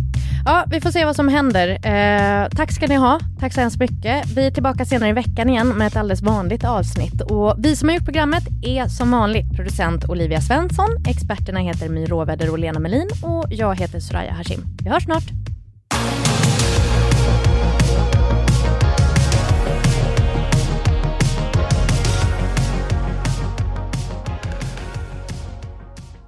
Ja, 0.45 0.65
vi 0.67 0.81
får 0.81 0.91
se 0.91 1.05
vad 1.05 1.15
som 1.15 1.27
händer. 1.27 1.67
Eh, 1.69 2.49
tack 2.49 2.71
ska 2.71 2.87
ni 2.87 2.95
ha. 2.95 3.19
Tack 3.39 3.53
så 3.53 3.61
hemskt 3.61 3.79
mycket. 3.79 4.25
Vi 4.25 4.47
är 4.47 4.51
tillbaka 4.51 4.85
senare 4.85 5.09
i 5.09 5.13
veckan 5.13 5.49
igen 5.49 5.67
med 5.67 5.87
ett 5.87 5.95
alldeles 5.95 6.21
vanligt 6.21 6.63
avsnitt. 6.63 7.21
Och 7.21 7.55
vi 7.57 7.75
som 7.75 7.89
har 7.89 7.95
gjort 7.95 8.05
programmet 8.05 8.43
är 8.61 8.87
som 8.87 9.11
vanligt 9.11 9.55
producent 9.55 10.09
Olivia 10.09 10.41
Svensson. 10.41 10.89
Experterna 11.07 11.59
heter 11.59 11.89
My 11.89 12.05
Råväder 12.05 12.51
och 12.51 12.59
Lena 12.59 12.79
Melin 12.79 13.09
och 13.21 13.45
jag 13.49 13.79
heter 13.79 13.99
Soraya 13.99 14.33
Hashim. 14.33 14.63
Vi 14.83 14.89
hörs 14.89 15.03
snart. 15.03 15.46